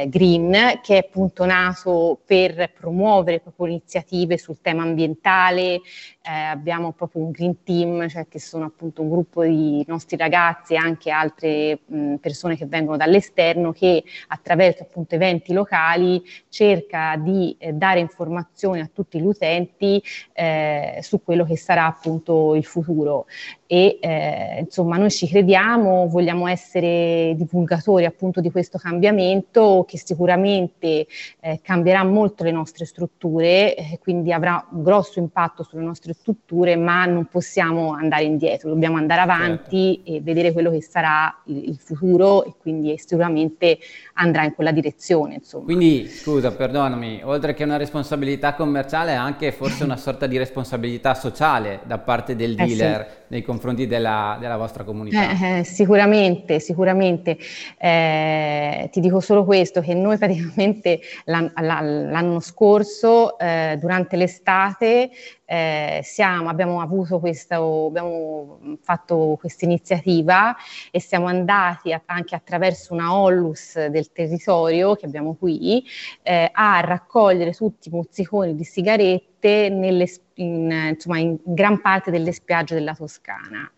Green, 0.08 0.80
che 0.82 0.96
è 0.96 1.06
appunto 1.08 1.46
nato 1.46 2.20
per 2.26 2.72
promuovere 2.78 3.40
proprio 3.40 3.68
iniziative 3.68 4.38
sul 4.38 4.60
tema 4.62 4.84
ambientale, 4.84 5.82
abbiamo 6.22 6.92
proprio 6.92 7.24
un 7.24 7.32
Green 7.32 7.64
Team, 7.64 8.08
cioè 8.10 8.28
che 8.28 8.40
sono 8.40 8.66
appunto 8.66 9.02
un 9.02 9.10
gruppo 9.10 9.44
di 9.44 9.84
nostri 9.88 10.18
ragazzi 10.18 10.74
e 10.74 10.78
anche 10.78 11.10
altre 11.10 11.80
persone 12.20 12.56
che 12.58 12.66
vengono 12.66 12.98
dall'esterno 12.98 13.72
che 13.72 14.04
attraverso 14.28 14.84
appunto 14.84 15.16
eventi 15.16 15.54
locali 15.54 16.22
cerca 16.50 17.16
di 17.18 17.56
eh, 17.58 17.74
dare 17.74 18.00
informazioni 18.00 18.80
a 18.80 18.90
tutti 18.92 19.20
gli 19.20 19.26
utenti 19.26 20.02
eh, 20.34 21.00
su 21.02 21.22
quello 21.24 21.46
che 21.46 21.58
sarà 21.58 21.86
appunto 21.86 22.56
il 22.56 22.66
futuro 22.66 23.26
e 23.68 24.00
eh, 24.02 24.60
insomma 24.62 24.96
noi 24.96 25.12
ci 25.12 25.28
crediamo, 25.28 26.08
vogliamo 26.08 26.48
essere 26.48 27.34
divulgatori 27.36 28.06
appunto 28.06 28.40
di 28.40 28.50
questo 28.50 28.78
cambiamento 28.78 29.86
che 29.86 29.98
sicuramente 29.98 31.06
eh, 31.42 31.60
cambierà 31.62 32.04
molto 32.06 32.46
le 32.46 32.52
nostre 32.52 32.86
strutture, 32.86 33.76
eh, 33.76 34.00
quindi 34.02 34.32
avrà 34.32 34.66
un 34.72 34.84
grosso 34.84 35.20
impatto 35.20 35.64
sulle 35.64 35.84
nostre 35.84 36.14
strutture, 36.14 36.78
ma 36.78 37.06
non 37.06 37.26
possiamo 37.26 37.92
andare 37.92 38.24
indietro, 38.24 38.70
dobbiamo 38.70 38.96
andare 38.96 39.22
avanti 39.22 39.96
certo. 39.96 40.12
e 40.12 40.22
vedere 40.22 40.54
quello 40.54 40.72
che 40.72 40.82
sarà 40.82 41.42
il, 41.48 41.70
il, 41.70 41.78
futuro 41.78 42.46
e 42.46 42.54
quindi 42.58 42.98
sicuramente 42.98 43.80
andrà 44.14 44.46
in 44.46 44.54
quella 44.54 44.72
direzione. 44.72 45.36
Insomma. 45.36 45.66
Quindi 45.66 46.08
scusa, 46.08 46.54
perdonami, 46.54 47.22
oltre 47.24 47.54
che 47.54 47.66
una 47.66 47.78
responsabilità 47.78 48.54
commerciale, 48.54 49.14
anche 49.14 49.52
forse 49.52 49.84
una 49.84 49.98
sorta 49.98 50.26
di 50.26 50.38
responsabilità 50.38 51.14
sociale 51.16 51.82
da 51.84 51.98
parte 51.98 52.38
del 52.38 52.56
dealer. 52.56 53.08
Sì 53.10 53.26
nei 53.28 53.42
confronti 53.42 53.57
della, 53.88 54.38
della 54.40 54.58
vostra 54.58 54.84
comunità? 54.84 55.32
Eh, 55.32 55.60
eh, 55.60 55.64
sicuramente, 55.64 56.60
sicuramente. 56.60 57.38
Eh, 57.78 58.90
ti 58.92 59.00
dico 59.00 59.20
solo 59.20 59.44
questo, 59.46 59.82
che 59.82 59.94
noi 59.94 60.18
praticamente 60.18 61.00
l'an, 61.26 61.52
l'anno 61.56 62.40
scorso, 62.40 63.38
eh, 63.38 63.78
durante 63.80 64.16
l'estate, 64.16 65.10
eh, 65.50 66.02
siamo, 66.04 66.50
abbiamo 66.50 66.86
questo, 67.20 67.88
abbiamo 67.88 68.60
fatto 68.82 69.38
questa 69.40 69.64
iniziativa 69.64 70.54
e 70.92 71.00
siamo 71.00 71.28
andati 71.28 71.94
a, 71.94 72.02
anche 72.06 72.36
attraverso 72.36 72.94
una 72.94 73.16
Ollus 73.16 73.86
del 73.88 74.12
territorio 74.12 74.96
che 74.96 75.06
abbiamo 75.06 75.36
qui 75.36 75.86
eh, 76.22 76.50
a 76.52 76.82
raccogliere 76.82 77.54
tutti 77.54 77.88
i 77.88 77.92
mozziconi 77.92 78.56
di 78.56 78.66
sigarette 78.66 79.70
nelle, 79.70 80.12
in, 80.36 80.90
insomma, 80.90 81.20
in 81.20 81.38
gran 81.44 81.80
parte 81.80 82.12
delle 82.12 82.34
spiagge 82.34 82.76
della 82.76 82.94
Toscana 82.94 83.72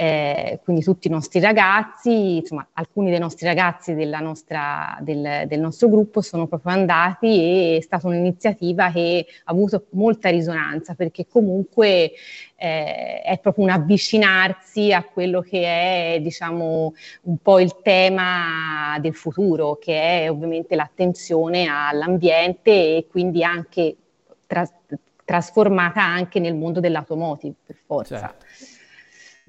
eh, 0.00 0.60
quindi 0.62 0.84
tutti 0.84 1.08
i 1.08 1.10
nostri 1.10 1.40
ragazzi, 1.40 2.36
insomma 2.36 2.64
alcuni 2.74 3.10
dei 3.10 3.18
nostri 3.18 3.46
ragazzi 3.48 3.92
nostra, 4.20 4.96
del, 5.00 5.42
del, 5.48 5.58
nostro 5.58 5.88
gruppo 5.88 6.20
sono 6.20 6.46
proprio 6.46 6.72
andati 6.72 7.26
e 7.26 7.78
è 7.78 7.80
stata 7.80 8.06
un'iniziativa 8.06 8.92
che 8.92 9.26
ha 9.42 9.50
avuto 9.50 9.86
molta 9.90 10.28
risonanza 10.28 10.94
perché 10.94 11.26
comunque 11.26 12.12
eh, 12.54 13.22
è 13.22 13.40
proprio 13.42 13.64
un 13.64 13.70
avvicinarsi 13.70 14.92
a 14.92 15.02
quello 15.02 15.40
che 15.40 15.64
è 15.64 16.20
diciamo 16.20 16.94
un 17.22 17.38
po' 17.38 17.58
il 17.58 17.80
tema 17.82 18.98
del 19.00 19.16
futuro 19.16 19.78
che 19.82 20.22
è 20.22 20.30
ovviamente 20.30 20.76
l'attenzione 20.76 21.66
all'ambiente 21.66 22.70
e 22.70 23.06
quindi 23.10 23.42
anche 23.42 23.96
tra, 24.46 24.64
trasformata 25.24 26.00
anche 26.00 26.38
nel 26.38 26.54
mondo 26.54 26.78
dell'automotive 26.78 27.54
per 27.66 27.76
forza. 27.84 28.18
Certo. 28.20 28.76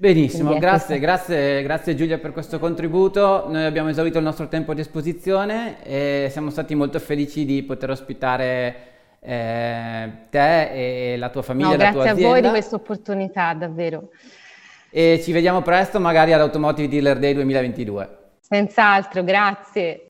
Benissimo, 0.00 0.56
grazie, 0.56 0.98
grazie, 0.98 1.62
grazie, 1.62 1.94
Giulia 1.94 2.16
per 2.16 2.32
questo 2.32 2.58
contributo. 2.58 3.44
Noi 3.48 3.66
abbiamo 3.66 3.90
esaurito 3.90 4.16
il 4.16 4.24
nostro 4.24 4.48
tempo 4.48 4.72
a 4.72 4.74
disposizione 4.74 5.84
e 5.84 6.28
siamo 6.30 6.48
stati 6.48 6.74
molto 6.74 6.98
felici 6.98 7.44
di 7.44 7.62
poter 7.62 7.90
ospitare 7.90 8.76
eh, 9.20 10.10
te 10.30 11.12
e 11.12 11.16
la 11.18 11.28
tua 11.28 11.42
famiglia, 11.42 11.76
no, 11.76 11.76
la 11.76 11.90
tua 11.90 12.00
azienda. 12.00 12.12
Grazie 12.12 12.24
a 12.24 12.28
voi 12.30 12.40
di 12.40 12.48
questa 12.48 12.76
opportunità, 12.76 13.52
davvero. 13.52 14.08
E 14.90 15.20
ci 15.22 15.32
vediamo 15.32 15.60
presto, 15.60 16.00
magari 16.00 16.32
all'Automotive 16.32 16.88
Dealer 16.88 17.18
Day 17.18 17.34
2022. 17.34 18.18
Senz'altro, 18.40 19.22
grazie. 19.22 20.09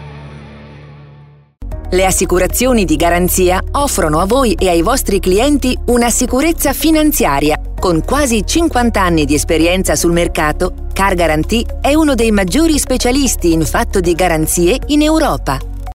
Le 1.93 2.05
assicurazioni 2.05 2.85
di 2.85 2.95
garanzia 2.95 3.61
offrono 3.71 4.19
a 4.19 4.25
voi 4.25 4.53
e 4.53 4.69
ai 4.69 4.81
vostri 4.81 5.19
clienti 5.19 5.77
una 5.87 6.09
sicurezza 6.09 6.71
finanziaria. 6.71 7.59
Con 7.77 8.05
quasi 8.05 8.43
50 8.45 9.01
anni 9.01 9.25
di 9.25 9.33
esperienza 9.33 9.97
sul 9.97 10.13
mercato, 10.13 10.87
Car 10.93 11.15
Guarantee 11.15 11.65
è 11.81 11.93
uno 11.93 12.15
dei 12.15 12.31
maggiori 12.31 12.79
specialisti 12.79 13.51
in 13.51 13.65
fatto 13.65 13.99
di 13.99 14.13
garanzie 14.13 14.79
in 14.87 15.01
Europa. 15.01 15.70